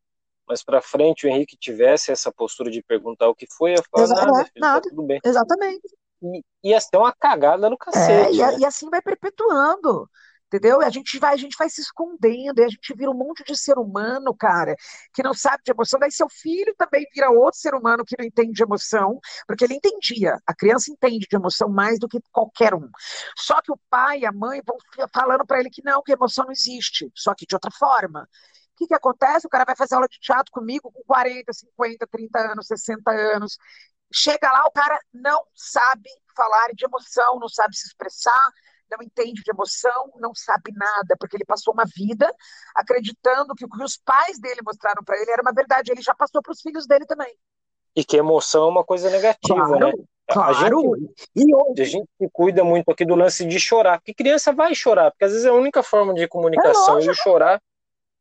[0.46, 4.08] mais para frente o Henrique tivesse essa postura de perguntar o que foi, eu falar
[4.08, 4.80] nada, filho, tá nada.
[4.80, 5.20] Tá tudo bem.
[5.24, 5.88] Exatamente.
[6.22, 8.10] E ia ser uma cagada no cacete.
[8.10, 8.58] É, e, né?
[8.60, 10.08] e assim vai perpetuando
[10.48, 10.80] entendeu?
[10.80, 13.56] A gente vai, a gente vai se escondendo, e a gente vira um monte de
[13.56, 14.74] ser humano, cara,
[15.12, 16.00] que não sabe de emoção.
[16.00, 19.74] Daí seu filho também vira outro ser humano que não entende de emoção, porque ele
[19.74, 20.38] entendia.
[20.46, 22.88] A criança entende de emoção mais do que qualquer um.
[23.36, 24.76] Só que o pai e a mãe vão
[25.12, 28.28] falando para ele que não, que emoção não existe, só que de outra forma.
[28.74, 29.46] O que, que acontece?
[29.46, 33.58] O cara vai fazer aula de teatro comigo com 40, 50, 30 anos, 60 anos.
[34.12, 38.52] Chega lá, o cara não sabe falar de emoção, não sabe se expressar,
[38.90, 42.32] não entende de emoção, não sabe nada, porque ele passou uma vida
[42.74, 45.92] acreditando que o que os pais dele mostraram para ele era uma verdade.
[45.92, 47.34] Ele já passou para os filhos dele também.
[47.96, 49.92] E que emoção é uma coisa negativa, claro, né?
[50.30, 50.50] Claro.
[50.50, 51.82] A gente, e hoje...
[51.82, 55.32] a gente cuida muito aqui do lance de chorar, porque criança vai chorar, porque às
[55.32, 57.60] vezes é a única forma de comunicação, é e chorar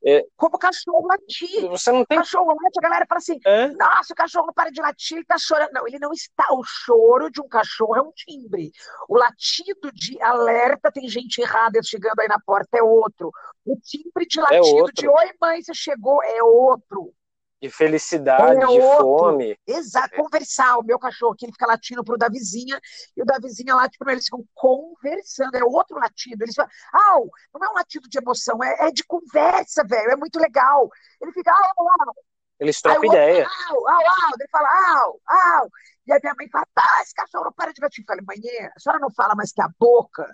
[0.10, 1.68] é, como cachorro latir.
[1.68, 2.18] Você não tem.
[2.18, 3.39] Cachorro late, a galera fala assim:
[3.78, 5.72] nossa, o cachorro não para de latir, ele tá chorando.
[5.74, 6.45] Não, ele não está.
[6.53, 8.72] O choro de um cachorro é um timbre.
[9.10, 13.32] O latido de alerta, tem gente errada chegando aí na porta, é outro.
[13.66, 17.14] O timbre de é latido é de oi, mãe, você chegou, é outro.
[17.62, 19.60] De felicidade, é de fome.
[19.66, 20.78] Exato, conversar.
[20.78, 22.80] O meu cachorro aqui, ele fica latindo pro da vizinha,
[23.16, 25.55] e o da vizinha late para eles ficam conversando.
[25.55, 26.43] É outro latido.
[26.43, 30.16] Eles falam, au, não é um latido de emoção, é, é de conversa, velho, é
[30.16, 30.89] muito legal.
[31.22, 32.16] Ele fica, au, au.
[32.60, 33.47] Eles trocam ideia.
[33.70, 34.32] Au, au, au.
[34.39, 35.70] Ele fala, au, au.
[36.05, 38.03] E a minha mãe fala, ah, esse cachorro não para de latir.
[38.03, 40.28] Eu falei, mãe, a senhora não fala mais que a boca.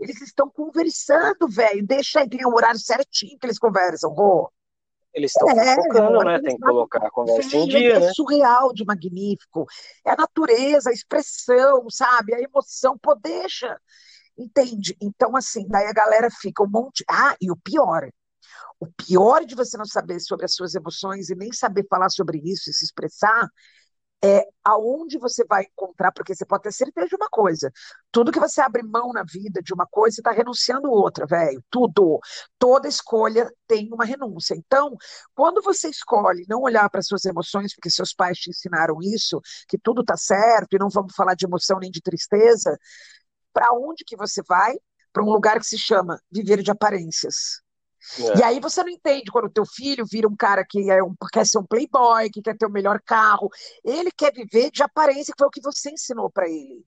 [0.00, 1.86] Eles estão conversando, velho.
[1.86, 4.50] Deixa aí, tem um horário certinho que eles conversam, Rô.
[5.14, 6.40] Eles estão é, focando, né?
[6.40, 8.12] Tem que colocar a conversa em dia, é né?
[8.12, 9.66] surreal de magnífico.
[10.06, 12.34] É a natureza, a expressão, sabe?
[12.34, 13.78] A emoção, pô, deixa.
[14.36, 14.96] Entende?
[15.00, 17.04] Então, assim, daí a galera fica um monte.
[17.08, 18.08] Ah, e o pior.
[18.80, 22.38] O pior de você não saber sobre as suas emoções e nem saber falar sobre
[22.38, 23.48] isso e se expressar
[24.24, 27.72] é aonde você vai encontrar, porque você pode ter certeza de uma coisa:
[28.10, 31.62] tudo que você abre mão na vida de uma coisa, você está renunciando outra, velho.
[31.70, 32.20] Tudo.
[32.58, 34.54] Toda escolha tem uma renúncia.
[34.54, 34.96] Então,
[35.34, 39.78] quando você escolhe não olhar para suas emoções, porque seus pais te ensinaram isso, que
[39.78, 42.78] tudo está certo e não vamos falar de emoção nem de tristeza,
[43.52, 44.74] para onde que você vai?
[45.12, 47.61] Para um lugar que se chama viver de aparências.
[48.18, 48.38] É.
[48.38, 51.14] E aí você não entende quando o teu filho vira um cara que é um,
[51.32, 53.48] quer ser um playboy, que quer ter o melhor carro.
[53.84, 56.84] Ele quer viver de aparência, que foi o que você ensinou para ele.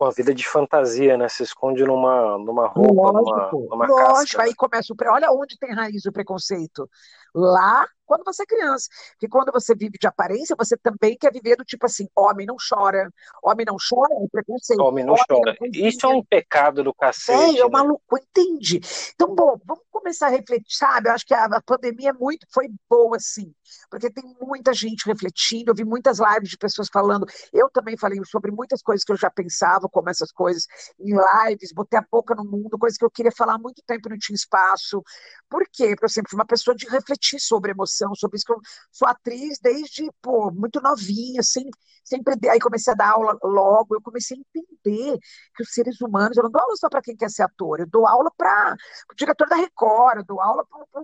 [0.00, 1.28] Uma vida de fantasia, né?
[1.28, 4.38] Se esconde numa, numa roupa, lógico, numa, numa lógico.
[4.38, 4.42] Casca.
[4.42, 4.96] Aí começa o.
[5.12, 6.88] Olha onde tem raiz o preconceito.
[7.34, 8.88] Lá quando você é criança.
[9.12, 12.56] Porque quando você vive de aparência, você também quer viver do tipo assim: homem não
[12.56, 13.10] chora,
[13.42, 14.80] homem não chora, é preconceito.
[14.80, 15.56] Homem não homem chora.
[15.60, 17.58] Não Isso é um pecado do cacete.
[17.58, 17.80] É, é né?
[17.80, 18.80] loucura, entende?
[19.14, 21.08] Então, bom, vamos começar a refletir, sabe?
[21.08, 23.52] Eu acho que a, a pandemia é muito, foi boa, sim,
[23.90, 25.70] porque tem muita gente refletindo.
[25.70, 27.26] Eu vi muitas lives de pessoas falando.
[27.52, 30.64] Eu também falei sobre muitas coisas que eu já pensava, como essas coisas,
[30.98, 31.14] em
[31.48, 34.10] lives, botei a boca no mundo, coisas que eu queria falar há muito tempo e
[34.10, 35.02] não tinha espaço.
[35.48, 35.88] Por quê?
[35.90, 37.72] Porque eu sempre fui uma pessoa de refletir sobre
[38.04, 38.60] emoção sobre isso, que eu
[38.92, 44.02] sou atriz desde, pô, muito novinha, sempre, sempre, aí comecei a dar aula logo, eu
[44.02, 45.18] comecei a entender
[45.54, 47.86] que os seres humanos, eu não dou aula só para quem quer ser ator, eu
[47.86, 48.76] dou aula para
[49.10, 51.02] o diretor da Record, eu dou aula para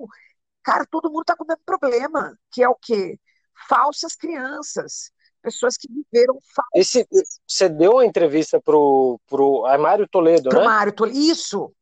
[0.63, 3.19] Cara, todo mundo está com o mesmo problema, que é o quê?
[3.69, 5.11] Falsas crianças
[5.43, 6.71] pessoas que viveram falsas.
[6.73, 7.09] Esse,
[7.45, 10.65] você deu uma entrevista pro, pro a Mário Toledo, pro né?
[10.65, 11.75] Mário Toledo, isso.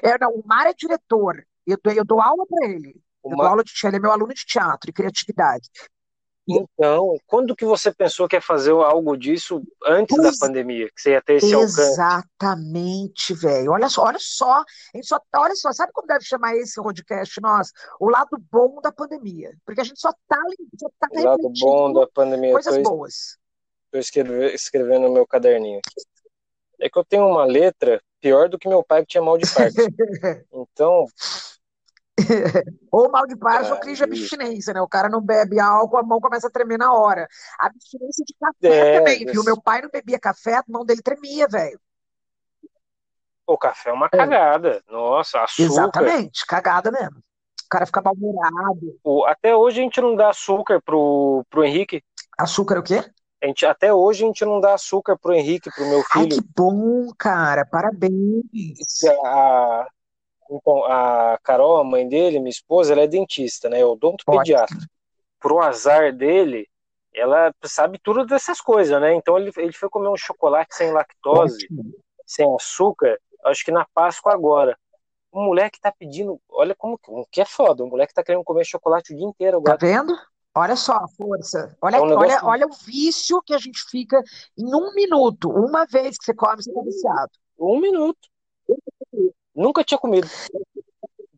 [0.00, 1.44] É, não, o Mário é diretor.
[1.66, 3.00] Eu dou, eu dou aula para ele.
[3.22, 3.34] Uma...
[3.34, 5.68] Eu dou aula de ele é meu aluno de teatro e criatividade.
[6.48, 10.88] Então, quando que você pensou que ia fazer algo disso antes da pandemia?
[10.88, 11.80] Que você ia ter esse alcance?
[11.80, 13.70] Exatamente, velho.
[13.70, 14.64] Olha só, olha só,
[15.02, 17.70] só, olha só, sabe como deve chamar esse podcast nós?
[18.00, 19.52] O lado bom da pandemia.
[19.64, 20.42] Porque a gente só tá,
[20.78, 22.52] só tá o lado bom da pandemia.
[22.52, 23.38] Coisas tô, boas.
[23.92, 25.80] Estou escrevendo no meu caderninho.
[26.80, 29.48] É que eu tenho uma letra pior do que meu pai que tinha mal de
[29.52, 29.76] parte.
[30.52, 31.06] então,
[32.90, 34.80] ou mal de paz é, ou crise de abstinência, né?
[34.80, 37.26] O cara não bebe álcool, a mão começa a tremer na hora.
[37.58, 39.42] Abstinência de café é, também, viu?
[39.44, 41.80] Meu pai não bebia café, a mão dele tremia, velho.
[43.46, 44.82] O café é uma cagada.
[44.88, 44.92] É.
[44.92, 45.62] Nossa, açúcar.
[45.62, 47.18] Exatamente, cagada mesmo.
[47.18, 48.98] O cara fica mal-humorado.
[49.26, 52.02] Até hoje a gente não dá açúcar pro, pro Henrique.
[52.38, 53.02] Açúcar o quê?
[53.42, 56.24] A gente, até hoje a gente não dá açúcar pro Henrique, pro meu filho.
[56.24, 57.66] Ai, que bom, cara.
[57.66, 58.12] Parabéns.
[59.04, 59.86] A, então,
[60.86, 63.84] a Carol, a mãe dele, minha esposa, ela é dentista, né?
[63.84, 64.78] Odontopediatra.
[65.38, 66.68] Pro azar dele,
[67.14, 69.14] ela sabe tudo dessas coisas, né?
[69.14, 71.94] Então ele, ele foi comer um chocolate sem lactose, Ótimo.
[72.26, 74.76] sem açúcar, acho que na Páscoa agora.
[75.34, 76.98] Um moleque tá pedindo, olha como
[77.30, 79.78] que é foda, um moleque tá querendo comer chocolate o dia inteiro agora.
[79.78, 80.14] Tá vendo?
[80.54, 81.74] Olha só a força.
[81.80, 84.22] Olha, é um olha, olha o vício que a gente fica
[84.58, 85.48] em um minuto.
[85.48, 87.30] Uma vez que você come, você tá viciado.
[87.58, 88.28] Um minuto.
[89.54, 90.28] Nunca tinha comido.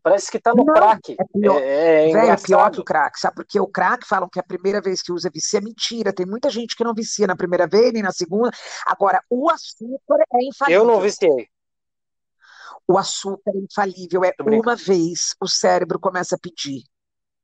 [0.01, 1.15] Parece que tá no crack.
[1.19, 1.59] É pior.
[1.59, 3.19] É, é, Véio, é pior que o crack.
[3.19, 3.59] Sabe por quê?
[3.59, 6.13] O crack falam que a primeira vez que usa vicia é mentira.
[6.13, 8.51] Tem muita gente que não vicia na primeira vez, nem na segunda.
[8.85, 10.81] Agora, o açúcar é infalível.
[10.81, 11.49] Eu não viciei.
[12.87, 14.23] O açúcar é infalível.
[14.23, 16.83] É uma vez o cérebro começa a pedir.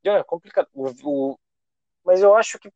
[0.05, 0.67] É complicado.
[0.71, 1.39] O, o...
[2.05, 2.71] Mas eu acho que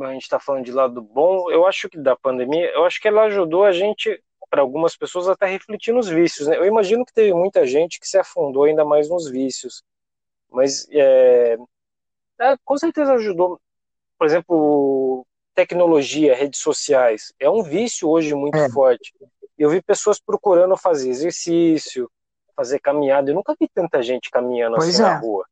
[0.00, 3.06] a gente está falando de lado bom, eu acho que da pandemia, eu acho que
[3.06, 4.20] ela ajudou a gente
[4.54, 6.46] para algumas pessoas até refletir nos vícios.
[6.46, 6.56] Né?
[6.56, 9.82] Eu imagino que teve muita gente que se afundou ainda mais nos vícios,
[10.48, 11.58] mas é,
[12.40, 13.60] é, com certeza ajudou.
[14.16, 15.26] Por exemplo,
[15.56, 18.70] tecnologia, redes sociais, é um vício hoje muito é.
[18.70, 19.12] forte.
[19.58, 22.08] Eu vi pessoas procurando fazer exercício,
[22.54, 23.28] fazer caminhada.
[23.28, 25.04] Eu nunca vi tanta gente caminhando pois assim é.
[25.04, 25.44] na rua.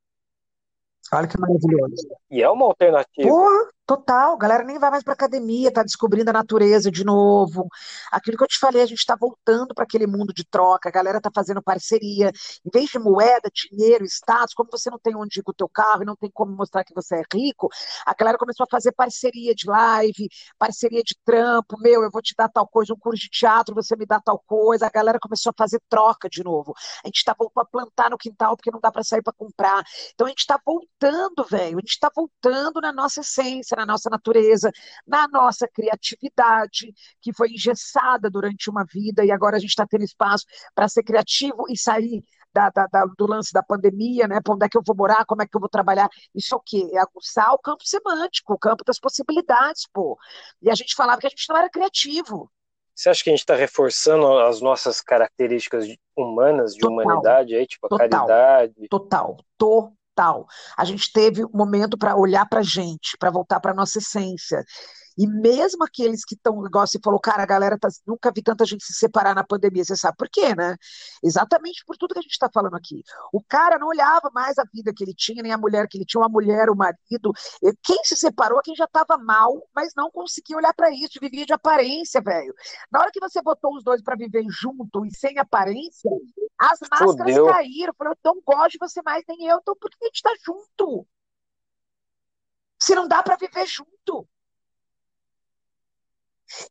[1.13, 2.09] Olha que maravilhoso.
[2.31, 3.29] E é uma alternativa.
[3.29, 3.69] Porra!
[3.85, 7.67] Total, galera nem vai mais para academia, tá descobrindo a natureza de novo.
[8.13, 10.93] Aquilo que eu te falei, a gente está voltando para aquele mundo de troca, a
[10.93, 12.31] galera tá fazendo parceria.
[12.65, 15.69] Em vez de moeda, dinheiro, status, como você não tem onde ir com o teu
[15.69, 17.69] carro e não tem como mostrar que você é rico,
[18.07, 20.29] a galera começou a fazer parceria de live,
[20.59, 21.77] parceria de trampo.
[21.81, 24.39] Meu, eu vou te dar tal coisa, um curso de teatro, você me dá tal
[24.47, 24.87] coisa.
[24.87, 26.73] A galera começou a fazer troca de novo.
[27.05, 29.83] A gente está voltando a plantar no quintal porque não dá para sair para comprar.
[30.15, 31.79] Então a gente está voltando, velho.
[31.79, 34.71] A gente está voltando na nossa essência na nossa natureza,
[35.07, 40.05] na nossa criatividade, que foi engessada durante uma vida e agora a gente está tendo
[40.05, 42.25] espaço para ser criativo e sair
[42.55, 44.41] da, da, da, do lance da pandemia, né?
[44.43, 46.09] Para onde é que eu vou morar, como é que eu vou trabalhar?
[46.35, 46.91] Isso é o quê?
[46.93, 50.19] É aguçar o campo semântico, o campo das possibilidades, pô.
[50.61, 52.51] E a gente falava que a gente não era criativo.
[52.95, 57.67] Você acha que a gente está reforçando as nossas características humanas, de total, humanidade, aí,
[57.67, 58.89] tipo a total, caridade?
[58.89, 60.47] Total, total total.
[60.77, 63.99] A gente teve um momento para olhar para a gente, para voltar para a nossa
[63.99, 64.65] essência.
[65.17, 68.65] E mesmo aqueles que estão, igual você falou, cara, a galera tá, nunca vi tanta
[68.65, 69.85] gente se separar na pandemia.
[69.85, 70.77] Você sabe por quê, né?
[71.23, 73.03] Exatamente por tudo que a gente está falando aqui.
[73.33, 76.05] O cara não olhava mais a vida que ele tinha, nem a mulher que ele
[76.05, 77.33] tinha, a mulher, o marido.
[77.83, 81.53] Quem se separou, quem já estava mal, mas não conseguia olhar para isso, vivia de
[81.53, 82.55] aparência, velho.
[82.91, 86.11] Na hora que você botou os dois para viver junto e sem aparência,
[86.59, 87.47] as máscaras Fudeu.
[87.47, 87.93] caíram.
[87.97, 90.33] Falou, eu não gosto de você mais, nem eu, então por que a gente está
[90.45, 91.07] junto?
[92.81, 94.29] Se não dá para viver junto.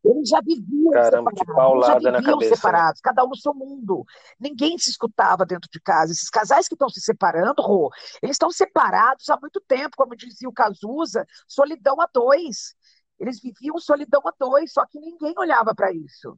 [0.03, 2.47] Eles já viviam Caramba, separados, já viviam né?
[2.47, 4.05] separados, cada um no seu mundo.
[4.39, 6.11] Ninguém se escutava dentro de casa.
[6.11, 7.89] Esses casais que estão se separando, Rô,
[8.21, 12.75] eles estão separados há muito tempo, como dizia o Cazuza, solidão a dois.
[13.19, 16.38] Eles viviam solidão a dois, só que ninguém olhava para isso.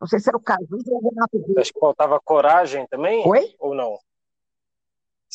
[0.00, 3.26] Não sei se era o Cazuza ou o Renato Acho que faltava coragem também?
[3.26, 3.54] Oi?
[3.58, 3.98] Ou não?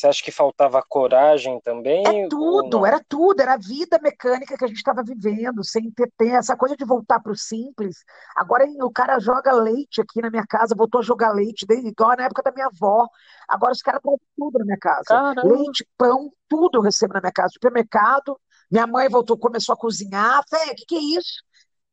[0.00, 2.02] Você acha que faltava coragem também?
[2.06, 6.10] É tudo, era tudo, era a vida mecânica que a gente estava vivendo, sem ter,
[6.16, 7.98] ter essa coisa de voltar para o simples.
[8.34, 12.16] Agora o cara joga leite aqui na minha casa, voltou a jogar leite, desde igual
[12.16, 13.06] na época da minha avó.
[13.46, 15.04] Agora os caras trazem tudo na minha casa.
[15.06, 15.42] Caramba.
[15.44, 17.52] Leite, pão, tudo eu recebo na minha casa.
[17.52, 18.40] Supermercado,
[18.70, 20.42] minha mãe voltou, começou a cozinhar.
[20.48, 21.42] Fé, o que, que é isso?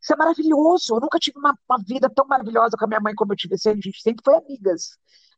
[0.02, 0.96] Isso é maravilhoso.
[0.96, 3.56] Eu nunca tive uma, uma, vida tão maravilhosa com a minha mãe como eu tive.
[3.56, 4.98] Assim, a gente sempre foi amigas.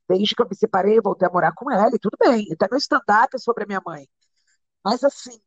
[0.10, 2.48] Desde que eu me separei, voltei a morar com ela e tudo bem.
[2.54, 4.08] Até meu stand-up é sobre a minha mãe.
[4.86, 5.40] Mas assim,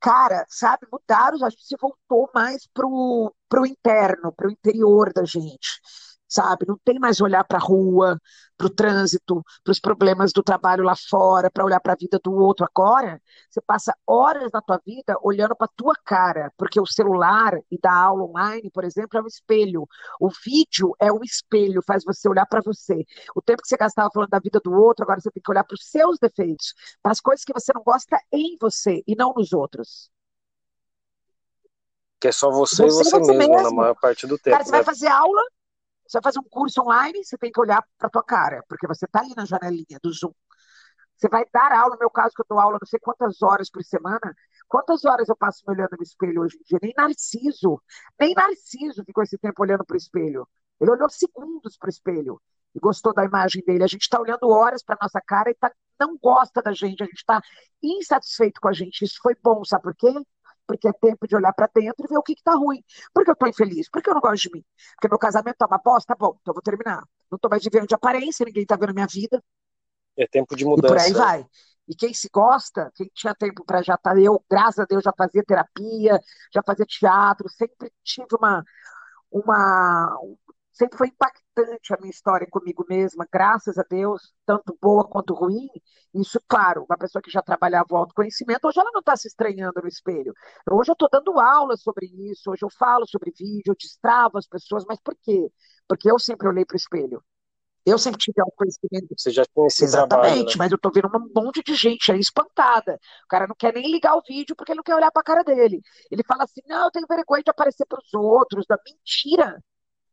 [0.00, 5.80] cara, sabe, mudaram, a gente se voltou mais pro, pro interno, pro interior da gente
[6.34, 6.66] sabe?
[6.66, 8.18] Não tem mais olhar para a rua,
[8.56, 12.18] para o trânsito, para os problemas do trabalho lá fora, para olhar para a vida
[12.22, 12.66] do outro.
[12.66, 17.58] Agora, você passa horas na tua vida olhando para a tua cara, porque o celular
[17.70, 19.86] e da aula online, por exemplo, é um espelho.
[20.20, 23.04] O vídeo é um espelho, faz você olhar para você.
[23.34, 25.64] O tempo que você gastava falando da vida do outro, agora você tem que olhar
[25.64, 29.32] para os seus defeitos, para as coisas que você não gosta em você e não
[29.34, 30.10] nos outros.
[32.20, 34.56] Que é só você, você e você, você mesmo, mesmo, na maior parte do tempo.
[34.56, 34.78] Cara, você né?
[34.78, 35.42] vai fazer aula,
[36.14, 39.04] você vai fazer um curso online, você tem que olhar para tua cara, porque você
[39.04, 40.32] está ali na janelinha do Zoom.
[41.16, 43.70] Você vai dar aula, no meu caso, que eu dou aula não sei quantas horas
[43.70, 44.34] por semana.
[44.68, 46.78] Quantas horas eu passo me olhando no espelho hoje em dia?
[46.82, 47.80] Nem Narciso,
[48.18, 50.48] nem Narciso ficou esse tempo olhando para o espelho.
[50.80, 52.40] Ele olhou segundos para o espelho
[52.74, 53.84] e gostou da imagem dele.
[53.84, 57.06] A gente está olhando horas para nossa cara e tá, não gosta da gente, a
[57.06, 57.40] gente está
[57.82, 59.04] insatisfeito com a gente.
[59.04, 60.12] Isso foi bom, sabe por quê?
[60.66, 62.82] Porque é tempo de olhar para dentro e ver o que está ruim.
[63.12, 64.64] Porque eu estou infeliz, porque eu não gosto de mim.
[64.94, 67.02] Porque meu casamento tá uma bosta, bom, então eu vou terminar.
[67.30, 69.42] Não estou mais vivendo de aparência, ninguém está vendo minha vida.
[70.16, 70.94] É tempo de mudança.
[70.94, 71.46] E por aí vai.
[71.86, 75.02] E quem se gosta, quem tinha tempo para já estar, tá, eu, graças a Deus,
[75.02, 76.18] já fazia terapia,
[76.52, 78.64] já fazia teatro, sempre tive uma,
[79.30, 80.18] uma,
[80.74, 85.68] sempre foi impactante a minha história comigo mesma, graças a Deus, tanto boa quanto ruim.
[86.14, 89.80] Isso, claro, uma pessoa que já trabalhava o autoconhecimento, hoje ela não está se estranhando
[89.80, 90.34] no espelho.
[90.70, 94.46] Hoje eu estou dando aula sobre isso, hoje eu falo sobre vídeo, eu destravo as
[94.46, 95.50] pessoas, mas por quê?
[95.88, 97.22] Porque eu sempre olhei para o espelho.
[97.86, 99.14] Eu sempre tive autoconhecimento.
[99.16, 100.54] Você já tinha esse Exatamente, trabalho, né?
[100.56, 102.98] mas eu tô vendo um monte de gente aí espantada.
[103.24, 105.24] O cara não quer nem ligar o vídeo porque ele não quer olhar para a
[105.24, 105.82] cara dele.
[106.10, 108.66] Ele fala assim: não, eu tenho vergonha de aparecer para os outros.
[108.66, 109.62] Da mentira.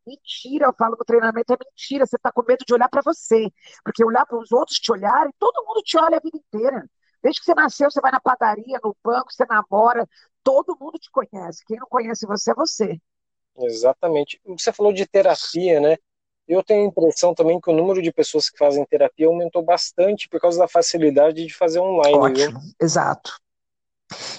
[0.06, 2.06] Mentira, eu falo que o treinamento é mentira.
[2.06, 3.47] Você está com medo de olhar para você.
[3.84, 6.86] Porque olhar para os outros te olharem, todo mundo te olha a vida inteira.
[7.22, 10.08] Desde que você nasceu, você vai na padaria, no banco, você namora,
[10.43, 11.64] todo mundo te conhece.
[11.66, 12.99] Quem não conhece você é você.
[13.58, 14.41] Exatamente.
[14.45, 15.97] Você falou de terapia, né?
[16.47, 20.28] Eu tenho a impressão também que o número de pessoas que fazem terapia aumentou bastante
[20.28, 22.18] por causa da facilidade de fazer online.
[22.18, 22.72] Ótimo, viu?
[22.82, 23.39] exato.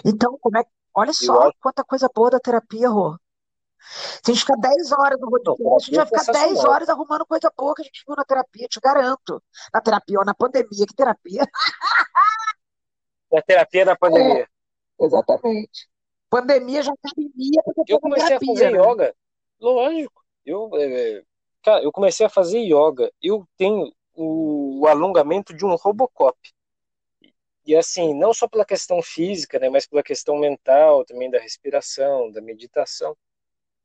[0.05, 3.17] Então, como é Olha só quanta coisa boa da terapia, Rô.
[4.23, 7.27] Se a gente ficar 10 horas no podcast, a gente vai ficar 10 horas arrumando
[7.27, 9.43] coisa boa que a gente viu na terapia, te garanto.
[9.73, 11.47] Na terapia ou na pandemia, que terapia?
[13.33, 14.47] Na terapia da pandemia.
[15.01, 15.89] É, exatamente.
[16.29, 18.79] Pandemia já pandemia Eu comecei terapia, a fazer né?
[18.79, 19.15] yoga.
[19.59, 20.23] Lógico.
[20.45, 21.23] Eu, é,
[21.63, 23.11] cara, eu comecei a fazer yoga.
[23.23, 26.37] Eu tenho o, o alongamento de um Robocop.
[27.65, 32.31] E assim, não só pela questão física, né, mas pela questão mental, também da respiração,
[32.31, 33.17] da meditação.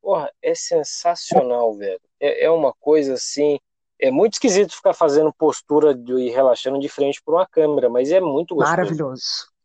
[0.02, 2.00] Porra, é sensacional, velho.
[2.20, 3.60] É, é uma coisa assim.
[4.00, 8.12] É muito esquisito ficar fazendo postura de, e relaxando de frente para uma câmera, mas
[8.12, 8.78] é muito gostoso.
[8.78, 9.57] Maravilhoso.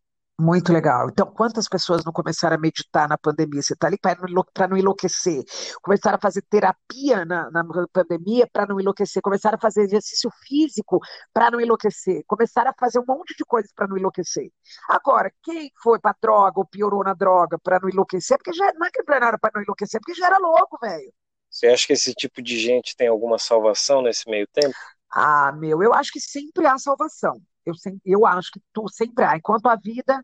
[0.43, 1.09] Muito legal.
[1.09, 3.63] Então, quantas pessoas não começaram a meditar na pandemia?
[3.63, 5.45] Você está ali para não enlouquecer.
[5.81, 9.23] Começaram a fazer terapia na, na pandemia para não enlouquecer.
[9.23, 10.99] Começaram a fazer exercício físico
[11.33, 12.25] para não enlouquecer.
[12.27, 14.51] Começaram a fazer um monte de coisas para não enlouquecer.
[14.89, 18.37] Agora, quem foi para droga ou piorou na droga para não enlouquecer?
[18.37, 21.13] Porque já não é que não era para não enlouquecer, porque já era louco, velho.
[21.49, 24.75] Você acha que esse tipo de gente tem alguma salvação nesse meio tempo?
[25.09, 27.41] Ah, meu, eu acho que sempre há salvação.
[27.65, 29.37] Eu, eu acho que tu sempre há.
[29.37, 30.23] Enquanto a vida,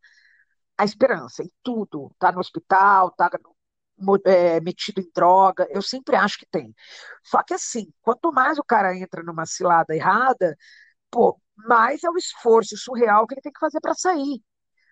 [0.78, 2.11] a esperança em tudo.
[2.18, 3.30] Tá no hospital, tá
[4.24, 5.66] é, metido em droga.
[5.70, 6.74] Eu sempre acho que tem.
[7.24, 10.57] Só que assim, quanto mais o cara entra numa cilada errada,
[11.11, 14.43] pô, mais é o esforço surreal que ele tem que fazer para sair.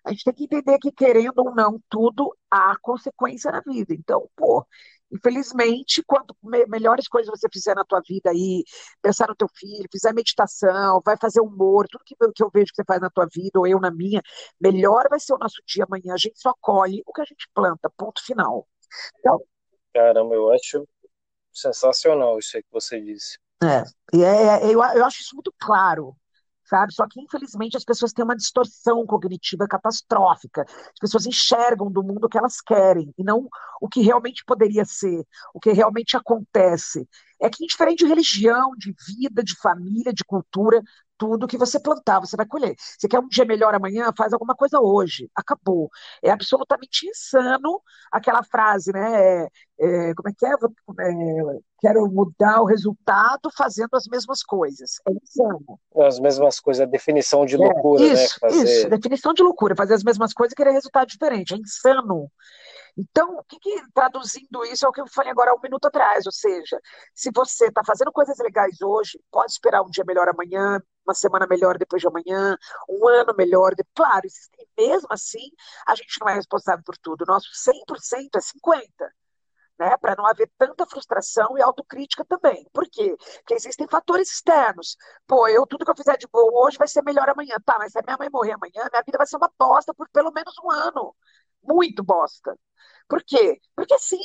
[0.05, 3.93] A gente tem que entender que, querendo ou não, tudo há consequência na vida.
[3.95, 4.67] Então, pô,
[5.13, 8.65] Infelizmente, quanto me melhores coisas você fizer na tua vida aí,
[9.01, 12.77] pensar no teu filho, fizer meditação, vai fazer humor, tudo que, que eu vejo que
[12.77, 14.21] você faz na tua vida, ou eu na minha,
[14.61, 16.15] melhor vai ser o nosso dia amanhã.
[16.15, 18.67] A gente só colhe o que a gente planta, ponto final.
[19.21, 19.41] Então,
[19.97, 20.87] Caramba, eu acho
[21.53, 23.39] sensacional isso aí que você disse.
[23.63, 23.83] É,
[24.15, 26.15] é, é, eu, eu acho isso muito claro
[26.67, 26.93] sabe?
[26.93, 30.63] Só que, infelizmente, as pessoas têm uma distorção cognitiva catastrófica.
[30.63, 33.49] As pessoas enxergam do mundo o que elas querem e não
[33.81, 37.09] o que realmente poderia ser, o que realmente acontece.
[37.41, 40.83] É que, diferente de religião, de vida, de família, de cultura,
[41.19, 42.75] tudo que você plantar, você vai colher.
[42.99, 44.11] Você quer um dia melhor amanhã?
[44.17, 45.31] Faz alguma coisa hoje.
[45.35, 45.91] Acabou.
[46.23, 47.81] É absolutamente insano
[48.13, 49.43] aquela frase, né?
[49.43, 50.51] É, é, como é que é?
[50.51, 51.59] é?
[51.81, 54.97] Quero mudar o resultado fazendo as mesmas coisas.
[55.09, 55.79] É insano.
[55.97, 58.51] As mesmas coisas, a definição de é, loucura, é, isso, né?
[58.51, 58.65] Fazer...
[58.65, 59.77] Isso, definição de loucura.
[59.77, 61.55] Fazer as mesmas coisas e querer resultado diferente.
[61.55, 62.31] É insano.
[62.97, 65.87] Então, o que, que, traduzindo isso é o que eu falei agora há um minuto
[65.87, 66.81] atrás, ou seja,
[67.15, 71.47] se você está fazendo coisas legais hoje, pode esperar um dia melhor amanhã, uma semana
[71.47, 72.57] melhor depois de amanhã,
[72.89, 73.75] um ano melhor.
[73.75, 73.85] De...
[73.95, 74.27] Claro,
[74.79, 75.51] mesmo assim,
[75.87, 77.25] a gente não é responsável por tudo.
[77.27, 79.11] Nosso 100% é 50%.
[79.79, 82.67] Né, para não haver tanta frustração e autocrítica também.
[82.73, 83.15] Por quê?
[83.41, 84.97] Porque existem fatores externos.
[85.27, 87.57] Pô, eu tudo que eu fizer de bom hoje vai ser melhor amanhã.
[87.63, 90.09] Tá, mas se a minha mãe morrer amanhã, minha vida vai ser uma bosta por
[90.09, 91.15] pelo menos um ano.
[91.67, 92.57] Muito bosta.
[93.09, 93.61] Por quê?
[93.75, 94.19] Porque sim,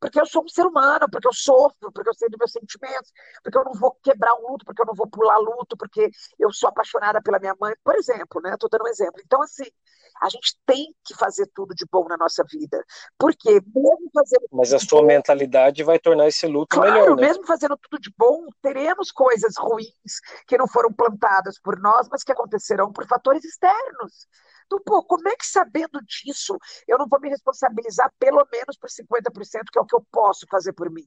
[0.00, 3.12] porque eu sou um ser humano, porque eu sofro, porque eu sei dos meus sentimentos,
[3.42, 6.50] porque eu não vou quebrar um luto, porque eu não vou pular luto, porque eu
[6.52, 8.54] sou apaixonada pela minha mãe, por exemplo, né?
[8.54, 9.20] Estou dando um exemplo.
[9.22, 9.66] Então, assim,
[10.22, 12.82] a gente tem que fazer tudo de bom na nossa vida.
[13.18, 14.46] Porque mesmo fazendo.
[14.52, 17.16] Mas a sua bom, mentalidade vai tornar esse luto claro, melhor.
[17.16, 17.26] Né?
[17.28, 22.24] Mesmo fazendo tudo de bom, teremos coisas ruins que não foram plantadas por nós, mas
[22.24, 24.26] que acontecerão por fatores externos.
[24.70, 26.56] Então, pô, como é que sabendo disso
[26.86, 30.46] eu não vou me responsabilizar pelo menos por 50%, que é o que eu posso
[30.48, 31.06] fazer por mim?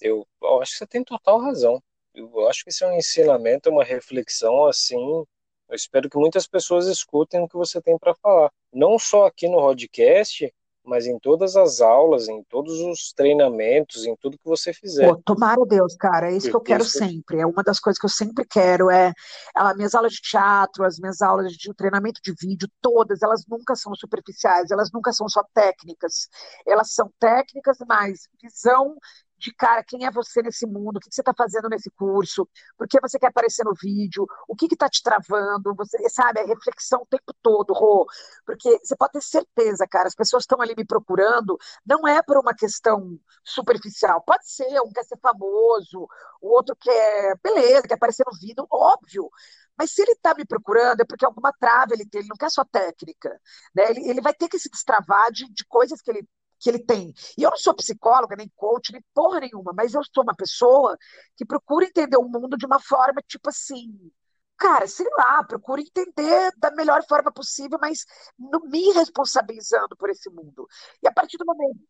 [0.00, 1.82] Eu, eu acho que você tem total razão.
[2.14, 4.96] Eu acho que isso é um ensinamento, uma reflexão assim.
[4.96, 8.50] Eu espero que muitas pessoas escutem o que você tem para falar.
[8.72, 10.52] Não só aqui no podcast,
[10.84, 15.08] mas em todas as aulas, em todos os treinamentos, em tudo que você fizer.
[15.08, 17.40] Pô, tomara Deus, cara, é isso que eu quero sempre.
[17.40, 18.90] É uma das coisas que eu sempre quero.
[18.90, 19.12] É
[19.56, 23.74] ela, minhas aulas de teatro, as minhas aulas de treinamento de vídeo, todas, elas nunca
[23.74, 26.28] são superficiais, elas nunca são só técnicas.
[26.66, 28.96] Elas são técnicas, mas visão
[29.44, 32.88] de cara, quem é você nesse mundo, o que você está fazendo nesse curso, por
[32.88, 37.02] que você quer aparecer no vídeo, o que está te travando, você sabe, a reflexão
[37.02, 38.06] o tempo todo, Rô,
[38.46, 42.38] porque você pode ter certeza, cara, as pessoas estão ali me procurando, não é por
[42.38, 46.08] uma questão superficial, pode ser, um quer ser famoso,
[46.40, 49.28] o outro quer, beleza, quer aparecer no vídeo, óbvio,
[49.76, 52.50] mas se ele está me procurando, é porque alguma trava ele tem, ele não quer
[52.50, 53.28] só técnica.
[53.74, 53.90] Né?
[53.90, 56.28] Ele, ele vai ter que se destravar de, de coisas que ele
[56.64, 57.12] que ele tem.
[57.36, 60.96] E eu não sou psicóloga, nem coach, nem porra nenhuma, mas eu sou uma pessoa
[61.36, 64.10] que procura entender o mundo de uma forma, tipo assim,
[64.56, 68.06] cara, sei lá, procura entender da melhor forma possível, mas
[68.38, 70.66] não me responsabilizando por esse mundo.
[71.02, 71.80] E a partir do momento.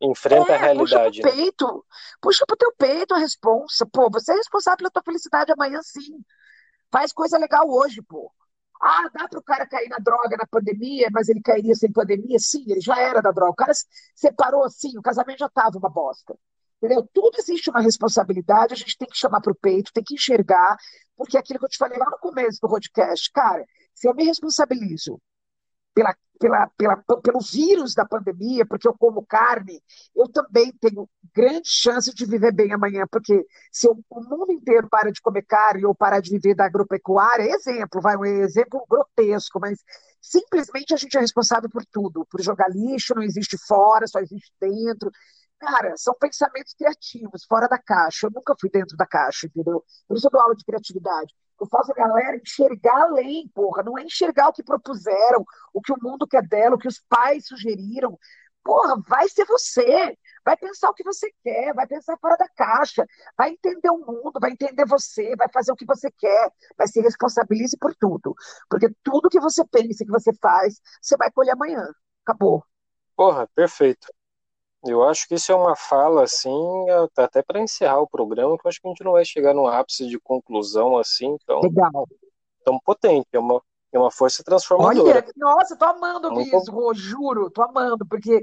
[0.00, 1.22] Enfrenta é, a realidade.
[1.22, 1.36] Puxa pro né?
[1.36, 1.86] peito,
[2.20, 3.86] puxa pro teu peito a responsa.
[3.90, 6.22] Pô, você é responsável pela tua felicidade amanhã, sim.
[6.92, 8.30] Faz coisa legal hoje, pô.
[8.80, 12.38] Ah, dá para o cara cair na droga na pandemia, mas ele cairia sem pandemia?
[12.38, 13.52] Sim, ele já era da droga.
[13.52, 13.72] O cara
[14.14, 16.36] separou assim, o casamento já estava uma bosta.
[16.80, 17.08] Entendeu?
[17.12, 20.76] Tudo existe uma responsabilidade, a gente tem que chamar para o peito, tem que enxergar,
[21.16, 24.14] porque é aquilo que eu te falei lá no começo do podcast, cara, se eu
[24.14, 25.20] me responsabilizo
[25.98, 29.82] pela, pela, pela, pelo vírus da pandemia, porque eu como carne,
[30.14, 34.88] eu também tenho grande chance de viver bem amanhã, porque se eu, o mundo inteiro
[34.88, 39.58] para de comer carne ou parar de viver da agropecuária, exemplo, vai um exemplo grotesco,
[39.60, 39.78] mas
[40.20, 44.52] simplesmente a gente é responsável por tudo, por jogar lixo, não existe fora, só existe
[44.60, 45.10] dentro.
[45.58, 48.26] Cara, são pensamentos criativos, fora da caixa.
[48.26, 49.84] Eu nunca fui dentro da caixa, entendeu?
[50.06, 51.34] Por isso eu dou aula de criatividade.
[51.60, 53.82] Eu faço a galera enxergar além, porra.
[53.82, 57.00] Não é enxergar o que propuseram, o que o mundo quer dela, o que os
[57.08, 58.18] pais sugeriram.
[58.62, 60.16] Porra, vai ser você.
[60.44, 63.04] Vai pensar o que você quer, vai pensar fora da caixa,
[63.36, 67.02] vai entender o mundo, vai entender você, vai fazer o que você quer, vai se
[67.02, 68.34] responsabilize por tudo.
[68.70, 71.86] Porque tudo que você pensa, que você faz, você vai colher amanhã.
[72.24, 72.64] Acabou.
[73.14, 74.06] Porra, perfeito.
[74.84, 78.68] Eu acho que isso é uma fala, assim, até para encerrar o programa, que eu
[78.68, 82.06] acho que a gente não vai chegar num ápice de conclusão, assim, tão, Legal.
[82.64, 83.26] tão potente.
[83.32, 83.60] É uma,
[83.92, 85.18] é uma força transformadora.
[85.18, 88.40] Olha, nossa, tô amando ouvir isso, Rô, juro, tô amando, porque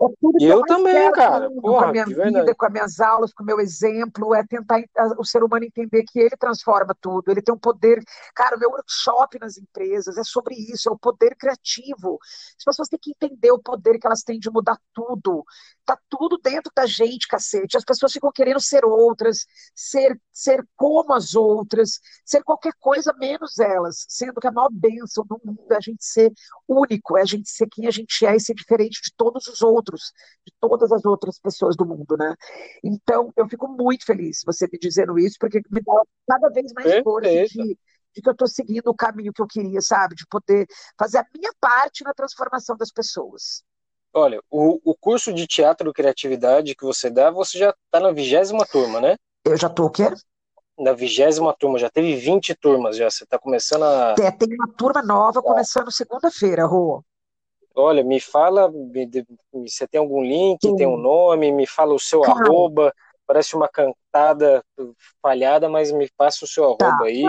[0.00, 1.48] é tudo que eu mais também, cara.
[1.48, 2.54] com, com a Porra, minha vida, verdade.
[2.54, 4.82] com as minhas aulas, com o meu exemplo, é tentar
[5.18, 8.02] o ser humano entender que ele transforma tudo, ele tem um poder.
[8.34, 12.18] Cara, o meu workshop nas empresas é sobre isso, é o poder criativo.
[12.58, 15.44] As pessoas têm que entender o poder que elas têm de mudar tudo.
[15.84, 17.76] Tá tudo dentro da gente, cacete.
[17.76, 23.58] As pessoas ficam querendo ser outras, ser, ser como as outras, ser qualquer coisa menos
[23.58, 26.32] elas, sendo que a maior bênção do mundo é a gente ser
[26.68, 29.62] único, é a gente ser quem a gente é e ser diferente de todos os
[29.62, 32.34] outros, de todas as outras pessoas do mundo, né?
[32.82, 37.02] Então, eu fico muito feliz você me dizendo isso, porque me dá cada vez mais
[37.02, 37.64] força Perfeito.
[37.64, 37.78] de,
[38.14, 40.14] de que eu estou seguindo o caminho que eu queria, sabe?
[40.14, 40.66] De poder
[40.98, 43.62] fazer a minha parte na transformação das pessoas.
[44.14, 48.12] Olha, o, o curso de teatro e criatividade que você dá, você já está na
[48.12, 49.16] vigésima turma, né?
[49.44, 50.12] Eu já tô o quê?
[50.78, 53.08] Na vigésima turma, já teve 20 turmas já.
[53.08, 54.14] Você está começando a.
[54.20, 57.02] É, tem uma turma nova começando segunda-feira, Rô.
[57.74, 59.08] Olha, me fala, me
[59.52, 60.76] você tem algum link, Tem.
[60.76, 62.38] tem um nome, me fala o seu Cara.
[62.44, 62.92] arroba.
[63.26, 64.62] Parece uma cantada
[65.22, 66.86] falhada, mas me passa o seu Tá.
[66.86, 67.22] arroba aí.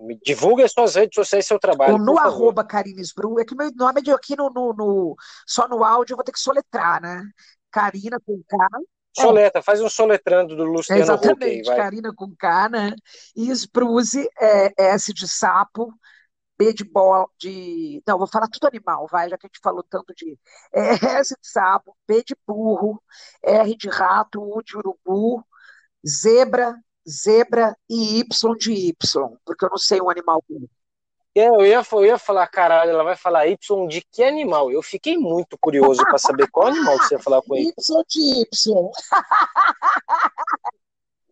[0.00, 3.54] Me divulga as suas redes sociais e seu trabalho, no arroba Karines Bru, é que
[3.54, 5.16] meu nome é aqui no, no, no-
[5.46, 7.22] só no áudio eu vou ter que soletrar, né?
[7.70, 8.56] Karina com K.
[9.18, 11.76] É, Soleta, faz um soletrando do Luciano exatamente, vai.
[11.76, 12.92] Karina com K, né?
[13.36, 15.92] E Spruce é S de sapo,
[16.60, 18.02] B de bola, de.
[18.06, 20.38] Não, vou falar tudo animal, vai, já que a gente falou tanto de.
[20.74, 23.02] É S de sapo, B de burro,
[23.42, 25.42] R de rato, U de urubu,
[26.06, 26.76] zebra,
[27.08, 28.94] zebra e Y de Y,
[29.46, 30.44] porque eu não sei um animal.
[31.34, 33.56] É, Eu ia, eu ia falar, caralho, ela vai falar Y
[33.88, 34.70] de que animal?
[34.70, 37.72] Eu fiquei muito curioso para saber qual animal que você ia falar com Y.
[37.72, 37.72] Y
[38.18, 38.52] de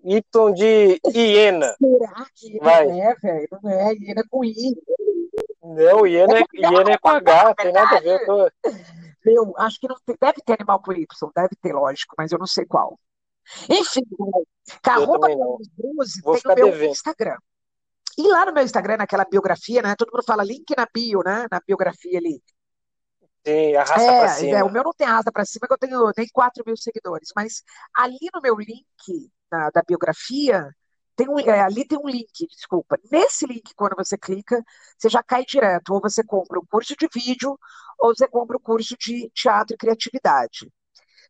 [0.05, 1.01] Y.
[1.05, 1.75] Y de hiena.
[1.79, 2.87] Será que Vai.
[2.87, 3.49] não é, velho?
[3.63, 4.75] Não é, hiena com I.
[5.75, 8.49] Não, hiena, é- hiena é com H, tem nada a ver com.
[9.25, 12.39] Eu acho que não tem, deve ter animal com Y, deve ter, lógico, mas eu
[12.39, 12.99] não sei qual.
[13.69, 15.47] Enfim, Eu arroba também não.
[15.59, 16.91] Carlos Bruce Vou tem o meu devendo.
[16.91, 17.37] Instagram.
[18.17, 19.95] E lá no meu Instagram, naquela biografia, né?
[19.97, 21.47] Todo mundo fala link na bio, né?
[21.51, 22.43] Na biografia ali.
[23.43, 24.65] Tem, arrasta É, pra é, cima.
[24.65, 27.63] o meu não tem arrasta pra cima, que eu tenho nem 4 mil seguidores, mas
[27.95, 28.85] ali no meu link
[29.51, 30.69] na- da biografia,
[31.19, 32.97] tem um, é, ali tem um link, desculpa.
[33.13, 34.63] Nesse link, quando você clica,
[34.97, 35.93] você já cai direto.
[35.95, 37.59] Ou você compra o curso de vídeo,
[37.99, 40.73] ou você compra o curso de teatro e criatividade.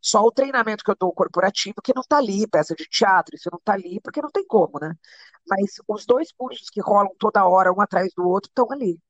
[0.02, 3.48] Só o treinamento que eu dou corporativo, que não está ali, peça de teatro, isso
[3.52, 4.94] não está ali, porque não tem como, né?
[5.48, 9.00] Mas os dois cursos que rolam toda hora, um atrás do outro, estão ali.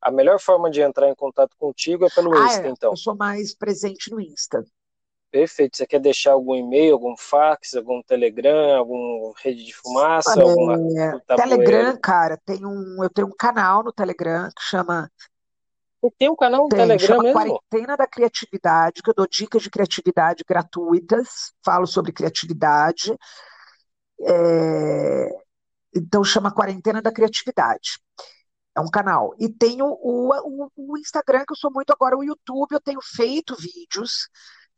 [0.00, 2.92] A melhor forma de entrar em contato contigo é pelo Ah, Insta, é, então.
[2.92, 4.64] eu sou mais presente no Insta.
[5.30, 5.76] Perfeito.
[5.76, 11.36] Você quer deixar algum e-mail, algum fax, algum Telegram, algum rede de fumaça, alguma É?
[11.36, 15.10] Telegram, cara, tem um, eu tenho um canal no Telegram que chama,
[16.00, 17.38] Você tem um canal no tem, Telegram chama mesmo?
[17.38, 23.14] Quarentena da Criatividade, que eu dou dicas de criatividade gratuitas, falo sobre criatividade.
[24.20, 25.28] É,
[25.94, 28.00] então chama Quarentena da Criatividade.
[28.74, 29.34] É um canal.
[29.38, 33.00] E tenho o, o, o Instagram, que eu sou muito agora, o YouTube, eu tenho
[33.02, 34.28] feito vídeos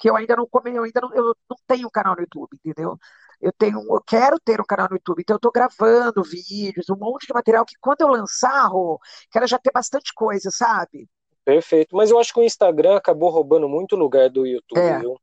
[0.01, 2.59] que eu ainda não come, eu ainda não, eu não tenho um canal no YouTube,
[2.64, 2.98] entendeu?
[3.40, 6.96] Eu tenho, eu quero ter um canal no YouTube, então eu estou gravando vídeos, um
[6.96, 8.98] monte de material que quando eu lançar, Rô,
[9.30, 11.06] quero já ter bastante coisa, sabe?
[11.44, 11.94] Perfeito.
[11.94, 14.98] Mas eu acho que o Instagram acabou roubando muito lugar do YouTube, É.
[14.98, 15.20] viu?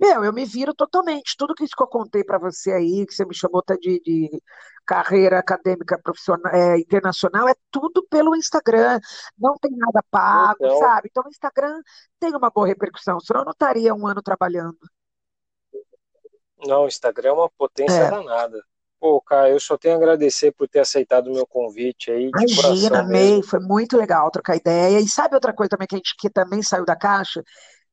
[0.00, 1.34] Meu, eu me viro totalmente.
[1.36, 4.00] Tudo que isso que eu contei para você aí, que você me chamou tá, de,
[4.00, 4.42] de
[4.86, 9.00] carreira acadêmica profissional, é, internacional, é tudo pelo Instagram.
[9.36, 11.08] Não tem nada pago, Então, sabe?
[11.10, 11.80] Então o Instagram
[12.20, 14.78] tem uma boa repercussão, senão eu não estaria um ano trabalhando.
[16.66, 18.10] não, o Instagram é uma potência É.
[18.10, 18.62] danada.
[19.00, 22.46] Pô, cara, eu só tenho a agradecer por ter aceitado o meu convite aí, de
[22.52, 23.42] Imagina, amei, mesmo.
[23.42, 25.00] foi muito legal trocar ideia.
[25.00, 27.42] E sabe outra coisa também que a gente que também saiu da caixa?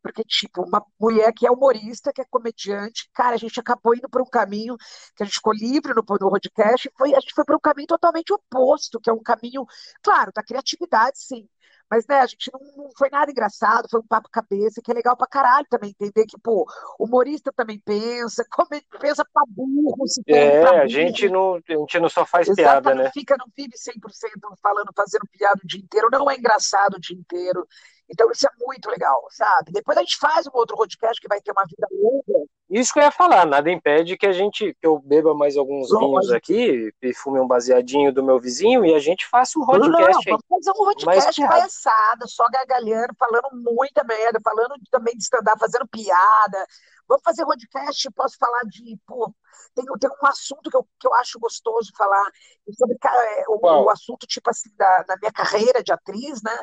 [0.05, 4.07] Porque, tipo, uma mulher que é humorista, que é comediante, cara, a gente acabou indo
[4.07, 4.77] por um caminho
[5.15, 7.87] que a gente ficou livre no, no podcast, foi, a gente foi para um caminho
[7.87, 9.65] totalmente oposto, que é um caminho,
[10.03, 11.49] claro, da criatividade, sim.
[11.89, 14.93] Mas, né, a gente não, não foi nada engraçado, foi um papo cabeça, que é
[14.93, 16.65] legal pra caralho também, entender que, pô,
[16.99, 18.43] humorista também pensa,
[18.99, 22.47] pensa pra burro, se tem É, pra a gente não, a gente não só faz
[22.47, 23.11] Exato, piada, né?
[23.13, 27.15] fica, não vive 100% falando, fazendo piada o dia inteiro, não é engraçado o dia
[27.15, 27.67] inteiro.
[28.09, 29.71] Então isso é muito legal, sabe?
[29.71, 32.99] Depois a gente faz um outro podcast que vai ter uma vida longa, Isso que
[32.99, 36.35] eu ia falar, nada impede que a gente, que eu beba mais alguns vinhos lógico.
[36.35, 40.29] aqui, e fume um baseadinho do meu vizinho e a gente faça um Não, podcast
[40.29, 40.31] aí.
[40.31, 45.87] vamos fazer um podcast palhaçada, só gargalhando, falando muita merda, falando também de stand-up, fazendo
[45.87, 46.65] piada.
[47.07, 49.31] Vamos fazer podcast, posso falar de, pô,
[49.75, 52.31] tem, tem um assunto que eu, que eu acho gostoso falar,
[52.75, 56.57] sobre é, o, o assunto, tipo assim, da, da minha carreira de atriz, né?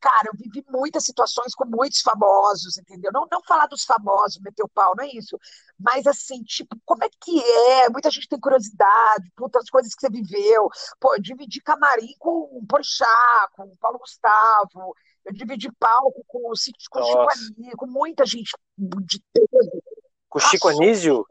[0.00, 3.10] Cara, eu vivi muitas situações com muitos famosos, entendeu?
[3.12, 5.38] Não, não falar dos famosos, meter o pau, não é isso.
[5.78, 7.90] Mas assim, tipo, como é que é?
[7.90, 10.68] Muita gente tem curiosidade, putas coisas que você viveu.
[10.98, 14.94] Pô, eu dividi camarim com o Porchat, com o Paulo Gustavo,
[15.24, 17.18] eu dividi palco com o Chico com o Chico.
[17.20, 19.82] Anísio, com muita gente de peso.
[20.28, 21.26] Com o Chico Anísio,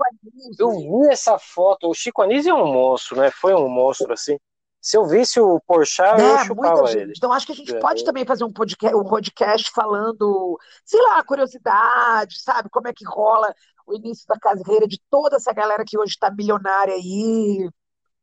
[0.59, 1.89] eu vi essa foto.
[1.89, 3.31] O Chico Anísio é um monstro, né?
[3.31, 4.37] Foi um monstro, assim.
[4.81, 6.99] Se eu visse o Porchat, eu Né, muita chupava gente.
[7.01, 7.13] ele.
[7.17, 11.01] Então, acho que a gente É, pode também fazer um podcast, um podcast falando, sei
[11.01, 12.69] lá, curiosidade, sabe?
[12.69, 13.53] Como é que rola
[13.85, 17.69] o início da carreira de toda essa galera que hoje está milionária aí.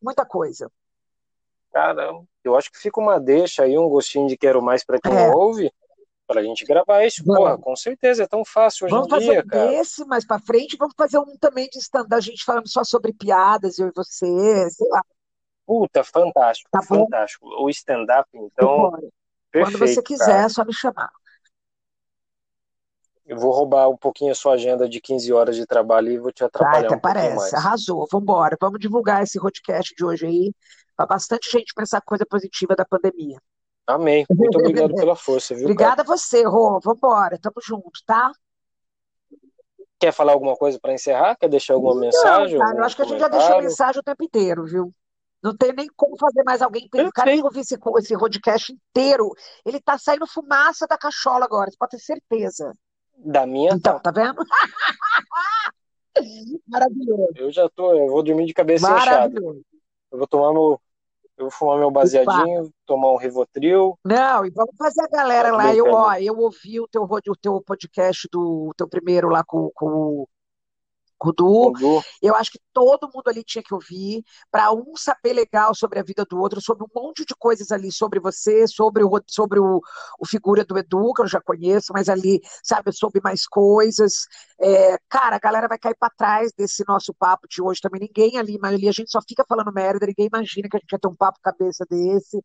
[0.01, 0.70] Muita coisa.
[1.73, 5.12] Caramba, eu acho que fica uma deixa aí, um gostinho de quero mais pra quem
[5.12, 5.70] É, ouve,
[6.27, 7.23] pra gente gravar isso.
[7.24, 7.65] Porra, vamos.
[7.65, 9.66] com certeza, é tão fácil hoje em Vamos fazer dia, um cara.
[9.70, 13.12] desse mais pra frente, vamos fazer um também de stand a gente falando só sobre
[13.12, 15.03] piadas, eu e você, sei lá,
[15.67, 17.47] Puta, fantástico, tá fantástico.
[17.61, 19.09] O stand-up, então, Vambora.
[19.53, 20.43] Quando você perfeito, quiser, cara.
[20.45, 21.11] é só me chamar.
[23.25, 26.31] Eu vou roubar um pouquinho a sua agenda de 15 horas de trabalho e vou
[26.31, 27.37] te Tá, atrapalhar até um parece.
[27.37, 27.55] mais.
[27.55, 28.07] Arrasou.
[28.11, 28.57] Vambora.
[28.61, 30.55] Vamos divulgar esse podcast de hoje aí
[30.97, 33.41] para bastante gente pensar coisa positiva da pandemia.
[33.87, 34.25] Amém.
[34.31, 35.73] Muito obrigado pela força, viu, cara?
[35.73, 36.79] Obrigada a você, Rô.
[36.79, 37.37] Vambora.
[37.41, 38.31] Tamo junto, tá?
[39.99, 41.35] Quer falar alguma coisa pra encerrar?
[41.37, 44.05] Quer deixar alguma Não, mensagem, cara, eu acho que a gente já deixou mensagem o
[44.05, 44.93] tempo inteiro, viu?
[45.43, 46.87] Não tem nem como fazer mais alguém.
[46.87, 47.45] O cara que Perfeito.
[47.45, 49.31] ouvir esse, esse podcast inteiro,
[49.65, 52.75] ele tá saindo fumaça da cachola agora, você pode ter certeza.
[53.19, 54.01] Da minha, Então, tá.
[54.01, 54.37] tá vendo?
[56.69, 57.29] Maravilhoso.
[57.37, 59.11] Eu já tô, eu vou dormir de cabeça inchada.
[59.11, 59.63] Maravilhoso.
[60.11, 60.81] Eu vou tomar meu,
[61.37, 62.01] eu vou fumar meu Opa.
[62.01, 63.99] baseadinho, tomar um Rivotril.
[64.05, 65.75] Não, e vamos fazer a galera Tô lá.
[65.75, 69.71] Eu, ó, eu ouvi o teu, o teu podcast do o teu primeiro lá com,
[69.75, 70.27] com,
[71.19, 71.73] com o Du.
[71.73, 72.03] Du.
[72.23, 76.03] Eu acho que todo mundo ali tinha que ouvir, para um saber legal sobre a
[76.03, 79.81] vida do outro, sobre um monte de coisas ali, sobre você, sobre o, sobre o,
[80.19, 84.27] o figura do Edu, que eu já conheço, mas ali, sabe, eu soube mais coisas.
[84.61, 88.01] É, cara, a galera vai cair para trás desse nosso papo de hoje também.
[88.01, 90.93] Ninguém ali, mas ali a gente só fica falando merda, ninguém imagina que a gente
[90.93, 92.43] ia ter um papo cabeça desse.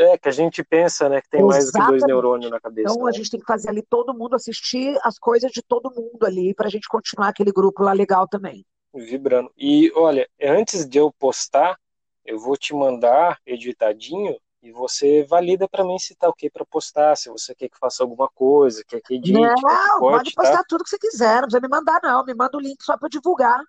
[0.00, 2.92] É, que a gente pensa, né, que tem mais do que dois neurônios na cabeça,
[2.94, 3.16] Então a né?
[3.16, 6.68] gente tem que fazer ali todo mundo assistir as coisas de todo mundo ali, para
[6.68, 8.64] a gente continuar aquele grupo lá legal também.
[8.94, 9.52] Vibrando.
[9.58, 11.78] E olha, antes de eu postar,
[12.24, 17.16] eu vou te mandar editadinho e você valida pra mim se tá ok pra postar,
[17.16, 20.42] se você quer que faça alguma coisa, quer que edite, que Não, pode tá?
[20.42, 22.24] postar tudo que você quiser, não precisa me mandar, não.
[22.24, 23.60] Me manda o link só para divulgar.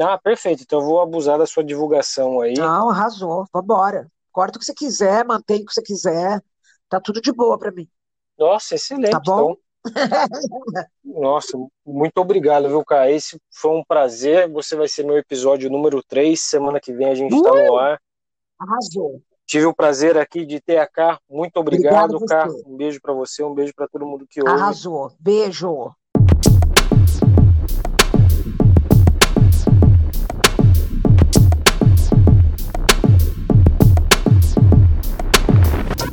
[0.00, 0.62] Ah, perfeito.
[0.62, 2.54] Então eu vou abusar da sua divulgação aí.
[2.54, 3.46] Não, arrasou.
[3.52, 4.10] Vambora.
[4.34, 6.42] Corta o que você quiser, mantém o que você quiser.
[6.88, 7.88] Tá tudo de boa para mim.
[8.36, 9.12] Nossa, excelente.
[9.12, 9.54] Tá bom?
[9.86, 9.94] Então,
[11.04, 11.56] nossa,
[11.86, 13.08] muito obrigado, viu, cara?
[13.08, 14.50] Esse foi um prazer.
[14.50, 16.40] Você vai ser meu episódio número 3.
[16.40, 18.00] Semana que vem a gente tá no ar.
[18.58, 19.22] Arrasou.
[19.46, 21.20] Tive o prazer aqui de ter a Cá.
[21.30, 22.34] Muito obrigado, você.
[22.66, 24.50] Um beijo pra você, um beijo pra todo mundo que ouve.
[24.50, 25.12] Arrasou.
[25.20, 25.94] Beijo.